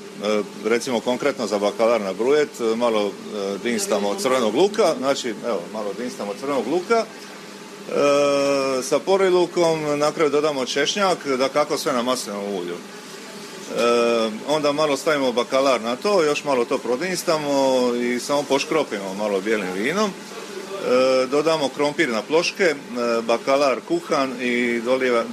recimo 0.64 1.00
konkretno 1.00 1.46
za 1.46 1.58
bakalar 1.58 2.00
na 2.00 2.12
brujet 2.12 2.50
malo 2.76 3.12
dinstamo 3.62 4.14
crvenog 4.14 4.54
luka 4.54 4.94
znači 4.98 5.34
evo 5.46 5.60
malo 5.72 5.92
dinstamo 5.98 6.32
crvenog 6.40 6.66
luka 6.66 7.04
sa 8.82 8.98
porilukom 8.98 9.98
na 9.98 10.12
kraju 10.12 10.30
dodamo 10.30 10.66
češnjak 10.66 11.26
da 11.38 11.48
kako 11.48 11.78
sve 11.78 11.92
na 11.92 12.02
maslinovom 12.02 12.54
ulju 12.54 12.76
E, 13.70 14.30
onda 14.48 14.72
malo 14.72 14.96
stavimo 14.96 15.32
bakalar 15.32 15.80
na 15.80 15.96
to, 15.96 16.22
još 16.22 16.44
malo 16.44 16.64
to 16.64 16.78
prodinstamo 16.78 17.50
i 17.94 18.18
samo 18.18 18.42
poškropimo 18.48 19.14
malo 19.18 19.40
bijelim 19.40 19.72
vinom. 19.76 20.10
E, 20.10 21.26
dodamo 21.30 21.68
krompir 21.76 22.08
na 22.08 22.22
ploške, 22.22 22.64
e, 22.64 22.74
bakalar 23.26 23.78
kuhan 23.88 24.30
i 24.40 24.80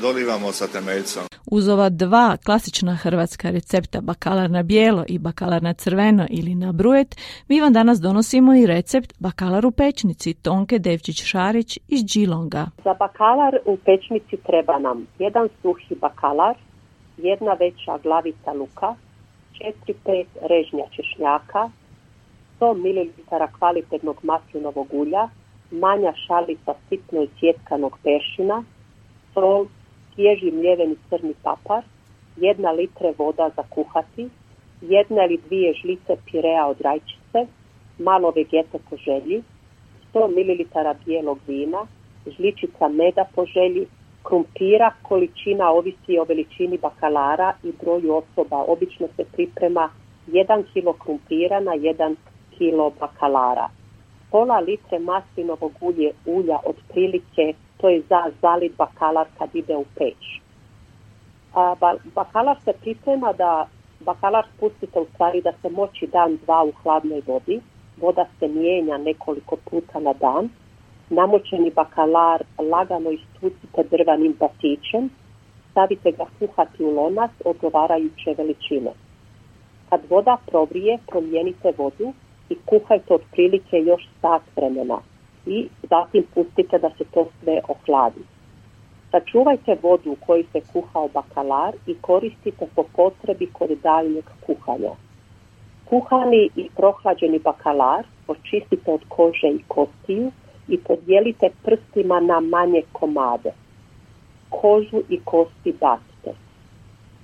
dolivamo 0.02 0.52
sa 0.52 0.68
temeljcom. 0.68 1.24
Uz 1.52 1.68
ova 1.68 1.90
dva 1.90 2.38
klasična 2.46 2.96
hrvatska 2.96 3.50
recepta, 3.50 4.02
bakalar 4.02 4.50
na 4.50 4.64
bijelo 4.64 5.04
i 5.08 5.20
bakalar 5.20 5.64
na 5.64 5.74
crveno 5.74 6.28
ili 6.30 6.56
na 6.56 6.72
brujet, 6.72 7.16
mi 7.48 7.62
vam 7.62 7.74
danas 7.74 8.00
donosimo 8.00 8.56
i 8.56 8.66
recept 8.66 9.14
bakalar 9.20 9.66
u 9.66 9.72
pečnici 9.72 10.34
Tonke 10.34 10.80
Devčić-Šarić 10.80 11.78
iz 11.88 12.06
Džilonga. 12.06 12.66
Za 12.84 12.94
bakalar 12.94 13.60
u 13.66 13.78
pečnici 13.78 14.38
treba 14.48 14.80
nam 14.80 15.08
jedan 15.20 15.50
suhi 15.62 15.96
bakalar, 16.02 16.56
jedna 17.18 17.54
veća 17.54 17.98
glavica 18.04 18.54
luka, 18.54 18.96
4-5 20.06 20.26
režnja 20.42 20.84
češnjaka, 20.96 21.70
100 22.60 22.74
ml 22.74 23.10
kvalitetnog 23.58 24.18
maslinovog 24.24 24.88
ulja, 24.92 25.30
manja 25.72 26.14
šalica 26.28 26.74
sitno 26.90 27.22
isjetkanog 27.22 27.98
pešina, 28.04 28.64
sol, 29.34 29.66
svježi 30.16 30.52
mljeveni 30.52 30.96
crni 31.10 31.34
papar, 31.44 31.84
jedna 32.38 32.72
litre 32.72 33.14
voda 33.18 33.50
za 33.56 33.64
kuhati, 33.70 34.30
jedna 34.82 35.26
ili 35.26 35.38
dvije 35.46 35.74
žlice 35.74 36.16
pirea 36.26 36.68
od 36.68 36.82
rajčice, 36.82 37.40
malo 38.00 38.32
vegete 38.32 38.78
po 38.90 38.98
želji, 38.98 39.44
100 40.14 40.28
ml 40.28 40.94
bijelog 41.06 41.40
vina, 41.48 41.88
žličica 42.38 42.88
meda 42.88 43.26
po 43.36 43.46
želji, 43.46 43.88
krumpira 44.28 44.92
količina 45.02 45.72
ovisi 45.72 46.20
o 46.20 46.24
veličini 46.24 46.78
bakalara 46.78 47.54
i 47.64 47.72
broju 47.82 48.16
osoba. 48.16 48.64
Obično 48.68 49.08
se 49.16 49.24
priprema 49.34 49.90
1 50.28 50.64
kilo 50.74 50.94
krumpira 50.94 51.60
na 51.60 51.72
1 51.72 52.16
kilo 52.58 52.92
bakalara. 53.00 53.70
Pola 54.32 54.60
litre 54.60 55.00
maslinovog 55.00 55.72
ulje, 55.82 56.12
ulja 56.26 56.58
otprilike, 56.66 57.54
to 57.78 57.90
je 57.90 58.02
za 58.10 58.22
zalit 58.42 58.78
bakalar 58.78 59.28
kad 59.38 59.56
ide 59.56 59.76
u 59.76 59.86
peć. 59.96 60.42
A, 61.54 61.76
bakalar 62.16 62.58
se 62.66 62.74
priprema 62.82 63.34
da 63.34 63.68
bakalar 64.00 64.46
spustite 64.56 65.00
u 65.00 65.06
stvari 65.14 65.42
da 65.42 65.52
se 65.62 65.70
moći 65.70 66.08
dan 66.08 66.38
dva 66.44 66.64
u 66.64 66.72
hladnoj 66.84 67.22
vodi. 67.28 67.62
Voda 68.02 68.26
se 68.40 68.48
mijenja 68.48 68.98
nekoliko 68.98 69.56
puta 69.70 70.00
na 70.00 70.14
dan 70.14 70.50
namočeni 71.10 71.72
bakalar 71.72 72.44
lagano 72.72 73.12
istucite 73.12 73.84
drvanim 73.92 74.36
batićem, 74.40 75.10
stavite 75.72 76.12
ga 76.12 76.26
kuhati 76.40 76.84
u 76.84 76.92
lonac 76.92 77.32
odgovarajuće 77.46 78.36
veličine. 78.38 78.92
Kad 79.90 80.02
voda 80.10 80.38
provrije, 80.46 80.98
promijenite 81.08 81.74
vodu 81.78 82.14
i 82.50 82.56
kuhajte 82.66 83.14
otprilike 83.14 83.78
još 83.78 84.08
sat 84.22 84.42
vremena 84.56 85.00
i 85.46 85.68
zatim 85.90 86.24
pustite 86.34 86.78
da 86.78 86.90
se 86.98 87.04
to 87.14 87.28
sve 87.40 87.60
ohladi. 87.68 88.22
Sačuvajte 89.12 89.78
vodu 89.84 90.12
u 90.12 90.18
kojoj 90.26 90.46
se 90.52 90.62
kuhao 90.74 91.08
bakalar 91.14 91.74
i 91.88 91.96
koristite 92.02 92.66
po 92.76 92.84
potrebi 92.96 93.48
kod 93.54 93.70
daljnjeg 93.84 94.26
kuhanja. 94.46 94.92
Kuhani 95.86 96.50
i 96.56 96.70
prohlađeni 96.76 97.40
bakalar 97.40 98.06
očistite 98.28 98.92
od 98.92 99.02
kože 99.08 99.48
i 99.48 99.64
kostiju 99.68 100.32
i 100.68 100.78
podijelite 100.78 101.50
prstima 101.64 102.20
na 102.20 102.40
manje 102.40 102.82
komade. 102.92 103.52
Kožu 104.50 105.02
i 105.10 105.20
kosti 105.24 105.74
bacite. 105.80 106.32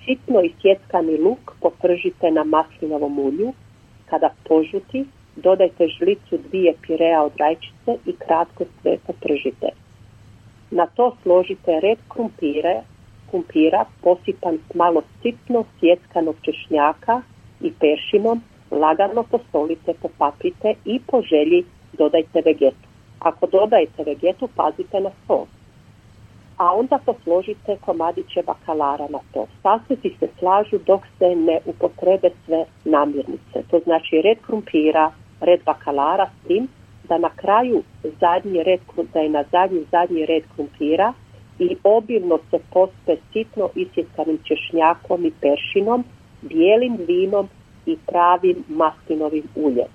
Sitno 0.05 0.41
isjeckani 0.41 1.17
luk 1.17 1.51
popržite 1.61 2.31
na 2.31 2.43
maslinovom 2.43 3.19
ulju. 3.19 3.53
Kada 4.05 4.29
požuti, 4.43 5.05
dodajte 5.35 5.87
žlicu 5.87 6.37
dvije 6.49 6.73
pirea 6.87 7.23
od 7.23 7.31
rajčice 7.37 7.91
i 8.05 8.15
kratko 8.15 8.63
sve 8.81 8.97
popržite. 9.07 9.67
Na 10.71 10.85
to 10.85 11.15
složite 11.23 11.79
red 11.79 11.97
krumpire, 12.09 12.81
kumpira 13.31 13.85
posipan 14.01 14.57
s 14.57 14.75
malo 14.75 15.01
sitno 15.21 15.65
sjeckanog 15.79 16.35
češnjaka 16.41 17.21
i 17.61 17.71
pešinom, 17.79 18.41
lagano 18.71 19.23
posolite, 19.23 19.93
popapite 20.01 20.73
i 20.85 20.99
po 21.07 21.21
želji 21.21 21.63
dodajte 21.93 22.41
vegetu. 22.45 22.92
Ako 23.23 23.47
dodajete 23.47 24.03
vegetu, 24.03 24.49
pazite 24.55 24.99
na 24.99 25.09
sos. 25.27 25.49
A 26.57 26.73
onda 26.75 26.99
posložite 27.05 27.77
komadiće 27.85 28.43
bakalara 28.45 29.07
na 29.09 29.19
to. 29.33 29.45
Sasveti 29.61 30.15
se 30.19 30.27
slažu 30.39 30.77
dok 30.85 31.01
se 31.19 31.35
ne 31.35 31.59
upotrebe 31.65 32.29
sve 32.45 32.65
namirnice. 32.85 33.63
To 33.71 33.79
znači 33.79 34.21
red 34.23 34.37
krumpira, 34.45 35.11
red 35.41 35.59
bakalara 35.65 36.29
s 36.29 36.47
tim 36.47 36.67
da 37.09 37.17
na 37.17 37.29
kraju 37.29 37.83
zadnji 38.19 38.63
red, 38.63 38.79
da 39.13 39.19
je 39.19 39.29
na 39.29 39.43
zadnji 39.51 39.85
zadnji 39.91 40.25
red 40.25 40.43
krumpira 40.55 41.13
i 41.59 41.75
obilno 41.83 42.39
se 42.51 42.57
pospe 42.73 43.15
sitno 43.33 43.69
isjecanim 43.75 44.39
češnjakom 44.43 45.25
i 45.25 45.31
peršinom, 45.41 46.03
bijelim 46.41 46.97
vinom 47.07 47.49
i 47.85 47.97
pravim 48.07 48.63
mastinovim 48.67 49.43
uljem. 49.55 49.87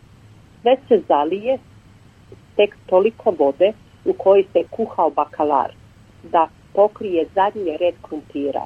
Sve 0.63 0.77
se 0.89 1.03
zalije 1.09 1.59
tek 2.59 2.77
toliko 2.87 3.35
vode 3.39 3.73
u 4.05 4.13
kojoj 4.13 4.45
se 4.53 4.63
kuhao 4.71 5.11
bakalar, 5.11 5.71
da 6.23 6.49
pokrije 6.75 7.27
zadnji 7.35 7.77
red 7.81 7.95
krumpira. 8.03 8.65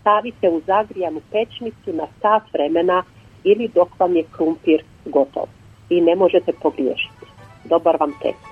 Stavite 0.00 0.48
u 0.48 0.60
zagrijanu 0.66 1.20
pečnicu 1.32 1.92
na 1.92 2.06
sat 2.20 2.42
vremena 2.52 3.02
ili 3.44 3.68
dok 3.74 4.00
vam 4.00 4.16
je 4.16 4.24
krumpir 4.36 4.84
gotov 5.04 5.48
i 5.90 6.00
ne 6.00 6.14
možete 6.16 6.52
pogriješiti. 6.62 7.26
Dobar 7.64 7.96
vam 8.00 8.12
tek. 8.22 8.47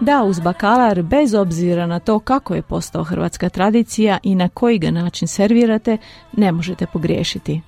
Da, 0.00 0.22
uz 0.22 0.40
bakalar, 0.40 1.02
bez 1.02 1.34
obzira 1.34 1.86
na 1.86 1.98
to 1.98 2.18
kako 2.18 2.54
je 2.54 2.62
postao 2.62 3.04
hrvatska 3.04 3.48
tradicija 3.48 4.18
i 4.22 4.34
na 4.34 4.48
koji 4.48 4.78
ga 4.78 4.90
način 4.90 5.28
servirate, 5.28 5.98
ne 6.32 6.52
možete 6.52 6.86
pogriješiti. 6.86 7.60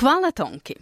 Hvala 0.00 0.30
Tonki. 0.30 0.74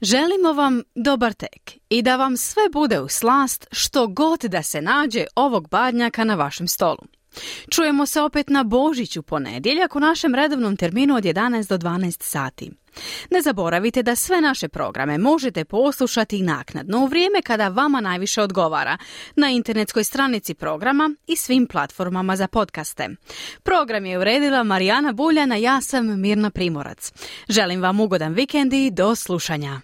Želimo 0.00 0.52
vam 0.52 0.82
dobar 0.94 1.32
tek 1.32 1.78
i 1.88 2.02
da 2.02 2.16
vam 2.16 2.36
sve 2.36 2.62
bude 2.72 3.00
u 3.00 3.08
slast 3.08 3.66
što 3.72 4.06
god 4.06 4.40
da 4.40 4.62
se 4.62 4.82
nađe 4.82 5.24
ovog 5.34 5.68
badnjaka 5.68 6.24
na 6.24 6.34
vašem 6.34 6.68
stolu. 6.68 6.98
Čujemo 7.70 8.06
se 8.06 8.20
opet 8.20 8.48
na 8.48 8.64
Božiću 8.64 9.22
ponedjeljak 9.22 9.96
u 9.96 10.00
našem 10.00 10.34
redovnom 10.34 10.76
terminu 10.76 11.16
od 11.16 11.24
11 11.24 11.68
do 11.68 11.78
12 11.78 12.22
sati. 12.22 12.70
Ne 13.30 13.42
zaboravite 13.42 14.02
da 14.02 14.16
sve 14.16 14.40
naše 14.40 14.68
programe 14.68 15.18
možete 15.18 15.64
poslušati 15.64 16.42
naknadno 16.42 16.98
u 16.98 17.06
vrijeme 17.06 17.42
kada 17.42 17.68
vama 17.68 18.00
najviše 18.00 18.42
odgovara 18.42 18.98
na 19.36 19.50
internetskoj 19.50 20.04
stranici 20.04 20.54
programa 20.54 21.14
i 21.26 21.36
svim 21.36 21.66
platformama 21.66 22.36
za 22.36 22.48
podcaste. 22.48 23.08
Program 23.62 24.06
je 24.06 24.18
uredila 24.18 24.62
Marijana 24.62 25.12
Buljana, 25.12 25.56
ja 25.56 25.80
sam 25.80 26.20
Mirna 26.20 26.50
Primorac. 26.50 27.12
Želim 27.48 27.82
vam 27.82 28.00
ugodan 28.00 28.32
vikend 28.32 28.72
i 28.72 28.90
do 28.90 29.14
slušanja. 29.14 29.80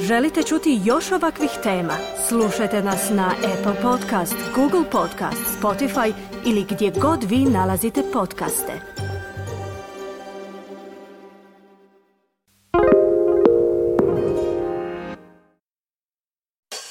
Želite 0.00 0.42
čuti 0.42 0.80
još 0.84 1.12
ovakvih 1.12 1.50
tema? 1.62 1.94
Slušajte 2.28 2.82
nas 2.82 3.10
na 3.10 3.30
Apple 3.30 3.82
Podcast, 3.82 4.36
Google 4.54 4.90
Podcast, 4.90 5.60
Spotify 5.60 6.12
ili 6.46 6.66
gdje 6.70 6.92
god 7.00 7.24
vi 7.24 7.38
nalazite 7.38 8.02
podcaste. 8.12 8.97